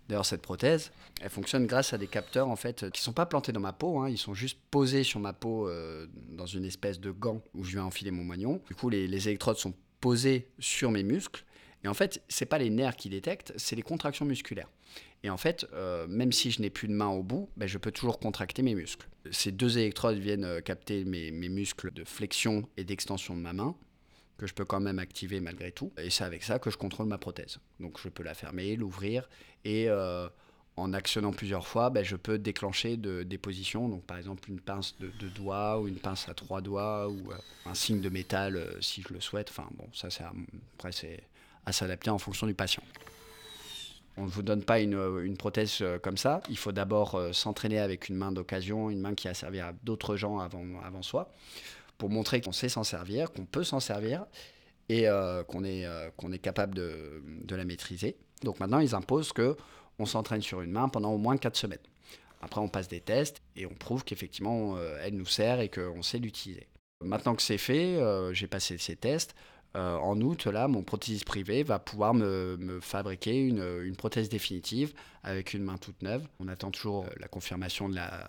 D'ailleurs, 0.08 0.26
cette 0.26 0.42
prothèse, 0.42 0.92
elle 1.22 1.30
fonctionne 1.30 1.66
grâce 1.66 1.94
à 1.94 1.98
des 1.98 2.06
capteurs 2.06 2.48
en 2.48 2.56
fait 2.56 2.90
qui 2.90 3.00
sont 3.00 3.14
pas 3.14 3.24
plantés 3.24 3.52
dans 3.52 3.60
ma 3.60 3.72
peau, 3.72 4.00
hein. 4.00 4.10
ils 4.10 4.18
sont 4.18 4.34
juste 4.34 4.58
posés 4.70 5.04
sur 5.04 5.20
ma 5.20 5.32
peau 5.32 5.68
euh, 5.68 6.06
dans 6.28 6.44
une 6.44 6.64
espèce 6.64 7.00
de 7.00 7.10
gant 7.10 7.40
où 7.54 7.64
je 7.64 7.76
vais 7.76 7.80
enfiler 7.80 8.10
mon 8.10 8.24
moignon. 8.24 8.60
Du 8.68 8.74
coup, 8.74 8.90
les, 8.90 9.06
électrodes 9.28 9.56
sont 9.56 9.72
posées 10.00 10.48
sur 10.58 10.90
mes 10.90 11.02
muscles. 11.02 11.44
Et 11.84 11.88
en 11.88 11.94
fait, 11.94 12.22
c'est 12.28 12.46
pas 12.46 12.58
les 12.58 12.70
nerfs 12.70 12.96
qui 12.96 13.08
détectent, 13.08 13.52
c'est 13.56 13.76
les 13.76 13.82
contractions 13.82 14.24
musculaires. 14.24 14.68
Et 15.24 15.30
en 15.30 15.36
fait, 15.36 15.66
euh, 15.72 16.06
même 16.08 16.32
si 16.32 16.50
je 16.50 16.60
n'ai 16.60 16.70
plus 16.70 16.88
de 16.88 16.92
main 16.92 17.08
au 17.08 17.22
bout, 17.22 17.48
ben, 17.56 17.66
je 17.66 17.78
peux 17.78 17.92
toujours 17.92 18.18
contracter 18.18 18.62
mes 18.62 18.74
muscles. 18.74 19.08
Ces 19.30 19.52
deux 19.52 19.78
électrodes 19.78 20.18
viennent 20.18 20.44
euh, 20.44 20.60
capter 20.60 21.04
mes 21.04 21.30
muscles 21.30 21.92
de 21.92 22.04
flexion 22.04 22.68
et 22.76 22.84
d'extension 22.84 23.36
de 23.36 23.40
ma 23.40 23.52
main 23.52 23.76
que 24.38 24.48
je 24.48 24.54
peux 24.54 24.64
quand 24.64 24.80
même 24.80 24.98
activer 24.98 25.38
malgré 25.40 25.70
tout. 25.70 25.92
Et 25.98 26.10
c'est 26.10 26.24
avec 26.24 26.42
ça 26.42 26.58
que 26.58 26.70
je 26.70 26.76
contrôle 26.76 27.06
ma 27.06 27.18
prothèse. 27.18 27.58
Donc 27.78 28.00
je 28.02 28.08
peux 28.08 28.24
la 28.24 28.34
fermer, 28.34 28.74
l'ouvrir 28.74 29.28
et 29.64 29.88
euh, 29.88 30.28
en 30.76 30.92
actionnant 30.94 31.32
plusieurs 31.32 31.68
fois, 31.68 31.90
ben, 31.90 32.04
je 32.04 32.16
peux 32.16 32.38
déclencher 32.38 32.96
de, 32.96 33.22
des 33.22 33.38
positions. 33.38 33.88
Donc 33.88 34.04
par 34.04 34.16
exemple 34.16 34.50
une 34.50 34.58
pince 34.58 34.96
de 34.98 35.08
deux 35.20 35.28
doigts 35.28 35.80
ou 35.80 35.86
une 35.86 35.98
pince 35.98 36.28
à 36.28 36.34
trois 36.34 36.60
doigts 36.60 37.08
ou 37.08 37.30
un 37.66 37.74
signe 37.74 38.00
de 38.00 38.08
métal 38.08 38.60
si 38.80 39.02
je 39.02 39.14
le 39.14 39.20
souhaite. 39.20 39.50
Enfin 39.50 39.68
bon, 39.76 39.86
ça 39.92 40.08
après 40.76 40.90
c'est 40.90 41.22
à 41.66 41.72
s'adapter 41.72 42.10
en 42.10 42.18
fonction 42.18 42.46
du 42.46 42.54
patient. 42.54 42.82
On 44.16 44.24
ne 44.24 44.28
vous 44.30 44.42
donne 44.42 44.62
pas 44.62 44.80
une, 44.80 44.98
une 45.24 45.36
prothèse 45.36 45.82
comme 46.02 46.18
ça. 46.18 46.42
Il 46.50 46.58
faut 46.58 46.72
d'abord 46.72 47.18
s'entraîner 47.32 47.78
avec 47.78 48.10
une 48.10 48.16
main 48.16 48.30
d'occasion, 48.30 48.90
une 48.90 49.00
main 49.00 49.14
qui 49.14 49.26
a 49.26 49.32
servi 49.32 49.60
à 49.60 49.72
d'autres 49.84 50.16
gens 50.16 50.38
avant, 50.38 50.64
avant 50.84 51.02
soi 51.02 51.32
pour 52.02 52.10
montrer 52.10 52.40
qu'on 52.40 52.50
sait 52.50 52.68
s'en 52.68 52.82
servir, 52.82 53.30
qu'on 53.30 53.44
peut 53.44 53.62
s'en 53.62 53.78
servir 53.78 54.26
et 54.88 55.08
euh, 55.08 55.44
qu'on 55.44 55.62
est, 55.62 55.86
euh, 55.86 56.10
est 56.32 56.38
capable 56.40 56.74
de, 56.74 57.22
de, 57.44 57.54
la 57.54 57.64
maîtriser. 57.64 58.16
Donc 58.42 58.58
maintenant, 58.58 58.80
ils 58.80 58.96
imposent 58.96 59.32
que 59.32 59.56
on 60.00 60.04
s'entraîne 60.04 60.42
sur 60.42 60.62
une 60.62 60.72
main 60.72 60.88
pendant 60.88 61.12
au 61.12 61.18
moins 61.18 61.36
4 61.36 61.54
semaines. 61.54 61.78
Après, 62.40 62.60
on 62.60 62.66
passe 62.66 62.88
des 62.88 63.00
tests 63.00 63.40
et 63.54 63.66
on 63.66 63.74
prouve 63.74 64.02
qu'effectivement, 64.02 64.74
euh, 64.76 64.98
elle 65.00 65.14
nous 65.14 65.26
sert 65.26 65.60
et 65.60 65.68
qu'on 65.68 66.02
sait 66.02 66.18
l'utiliser. 66.18 66.66
Maintenant 67.04 67.36
que 67.36 67.42
c'est 67.42 67.56
fait, 67.56 68.00
j'ai 68.32 68.48
passé 68.48 68.78
ces 68.78 68.96
tests. 68.96 69.36
En 69.74 70.20
août, 70.20 70.46
là, 70.46 70.68
mon 70.68 70.82
prothésiste 70.82 71.24
privé 71.24 71.62
va 71.62 71.78
pouvoir 71.78 72.14
me, 72.14 72.78
fabriquer 72.82 73.40
une, 73.40 73.64
une, 73.82 73.96
prothèse 73.96 74.28
définitive 74.28 74.92
avec 75.22 75.54
une 75.54 75.62
main 75.62 75.78
toute 75.78 76.02
neuve. 76.02 76.26
On 76.40 76.48
attend 76.48 76.70
toujours 76.70 77.06
la 77.18 77.28
confirmation 77.28 77.88
de 77.88 77.94
la, 77.94 78.28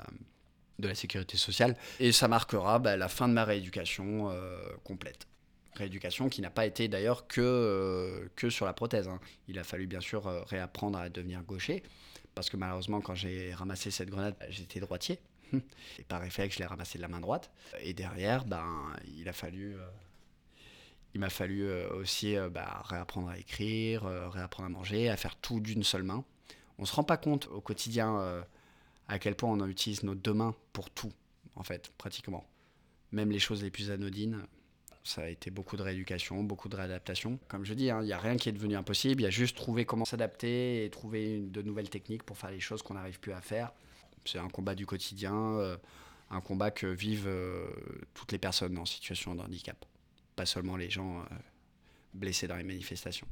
de 0.80 0.88
la 0.88 0.96
sécurité 0.96 1.38
sociale. 1.38 1.76
Et 2.00 2.12
ça 2.12 2.28
marquera 2.28 2.80
bah, 2.80 2.98
la 2.98 3.08
fin 3.08 3.28
de 3.28 3.34
ma 3.34 3.44
rééducation 3.44 4.30
euh, 4.30 4.58
complète. 4.84 5.28
Rééducation 5.76 6.30
qui 6.30 6.42
n'a 6.42 6.52
pas 6.52 6.66
été 6.66 6.88
d'ailleurs 6.88 7.28
que, 7.28 7.42
euh, 7.42 8.28
que 8.36 8.50
sur 8.50 8.66
la 8.66 8.74
prothèse. 8.74 9.08
Hein. 9.08 9.20
Il 9.48 9.58
a 9.60 9.64
fallu 9.64 9.88
bien 9.88 10.02
sûr 10.02 10.28
euh, 10.28 10.44
réapprendre 10.44 11.00
à 11.00 11.10
devenir 11.10 11.42
gaucher, 11.44 11.84
parce 12.36 12.50
que 12.50 12.58
malheureusement 12.58 13.02
quand 13.02 13.16
j'ai 13.16 13.54
ramassé 13.54 13.90
cette 13.92 14.10
grenade, 14.10 14.36
bah, 14.40 14.46
j'étais 14.50 14.80
droitier. 14.80 15.20
Et 15.54 16.04
par 16.08 16.22
réflexe, 16.22 16.56
je 16.56 16.60
l'ai 16.60 16.66
ramassé 16.66 16.98
de 16.98 17.02
la 17.02 17.08
main 17.08 17.20
droite. 17.20 17.52
Et 17.82 17.94
derrière, 17.94 18.46
ben, 18.46 18.94
il 19.18 19.28
a 19.28 19.34
fallu... 19.34 19.76
il 21.14 21.20
m'a 21.20 21.30
fallu 21.30 21.72
aussi 21.92 22.36
bah, 22.52 22.82
réapprendre 22.86 23.30
à 23.30 23.38
écrire, 23.38 24.04
réapprendre 24.32 24.68
à 24.68 24.70
manger, 24.70 25.10
à 25.10 25.18
faire 25.18 25.36
tout 25.36 25.60
d'une 25.60 25.84
seule 25.84 26.04
main. 26.04 26.24
On 26.78 26.84
ne 26.84 26.88
se 26.88 26.96
rend 26.96 27.04
pas 27.04 27.18
compte 27.18 27.48
au 27.48 27.62
quotidien 27.62 28.44
à 29.08 29.20
quel 29.20 29.36
point 29.36 29.50
on 29.50 29.68
utilise 29.68 30.04
nos 30.04 30.16
deux 30.16 30.34
mains 30.34 30.56
pour 30.72 30.90
tout, 30.90 31.12
en 31.56 31.64
fait, 31.64 31.92
pratiquement. 31.98 32.46
Même 33.12 33.30
les 33.30 33.40
choses 33.40 33.62
les 33.62 33.70
plus 33.70 33.92
anodines, 33.92 34.44
ça 35.04 35.24
a 35.24 35.28
été 35.28 35.52
beaucoup 35.52 35.76
de 35.76 35.82
rééducation, 35.82 36.44
beaucoup 36.44 36.70
de 36.70 36.76
réadaptation. 36.76 37.40
Comme 37.48 37.66
je 37.66 37.74
dis, 37.74 37.90
hein, 37.90 38.00
il 38.02 38.06
n'y 38.06 38.14
a 38.14 38.18
rien 38.18 38.38
qui 38.38 38.50
est 38.50 38.54
devenu 38.54 38.76
impossible, 38.76 39.22
il 39.22 39.26
y 39.26 39.28
a 39.28 39.32
juste 39.32 39.56
trouver 39.56 39.86
comment 39.86 40.06
s'adapter 40.06 40.86
et 40.86 40.90
trouver 40.90 41.40
de 41.40 41.62
nouvelles 41.62 41.90
techniques 41.90 42.24
pour 42.24 42.38
faire 42.38 42.52
les 42.52 42.60
choses 42.60 42.82
qu'on 42.82 42.94
n'arrive 42.94 43.20
plus 43.20 43.34
à 43.34 43.42
faire. 43.42 43.74
C'est 44.26 44.40
un 44.40 44.48
combat 44.48 44.76
du 44.76 44.86
quotidien, 44.86 45.36
euh, 45.36 45.78
un 46.30 46.40
combat 46.40 46.72
que 46.72 46.88
vivent 46.88 47.28
euh, 47.28 47.68
toutes 48.14 48.32
les 48.32 48.38
personnes 48.38 48.78
en 48.78 48.86
situation 48.86 49.36
de 49.36 49.42
handicap, 49.42 49.86
pas 50.36 50.46
seulement 50.46 50.78
les 50.78 50.90
gens 50.90 51.20
euh, 51.20 51.26
blessés 52.14 52.48
dans 52.48 52.56
les 52.56 52.64
manifestations. 52.64 53.28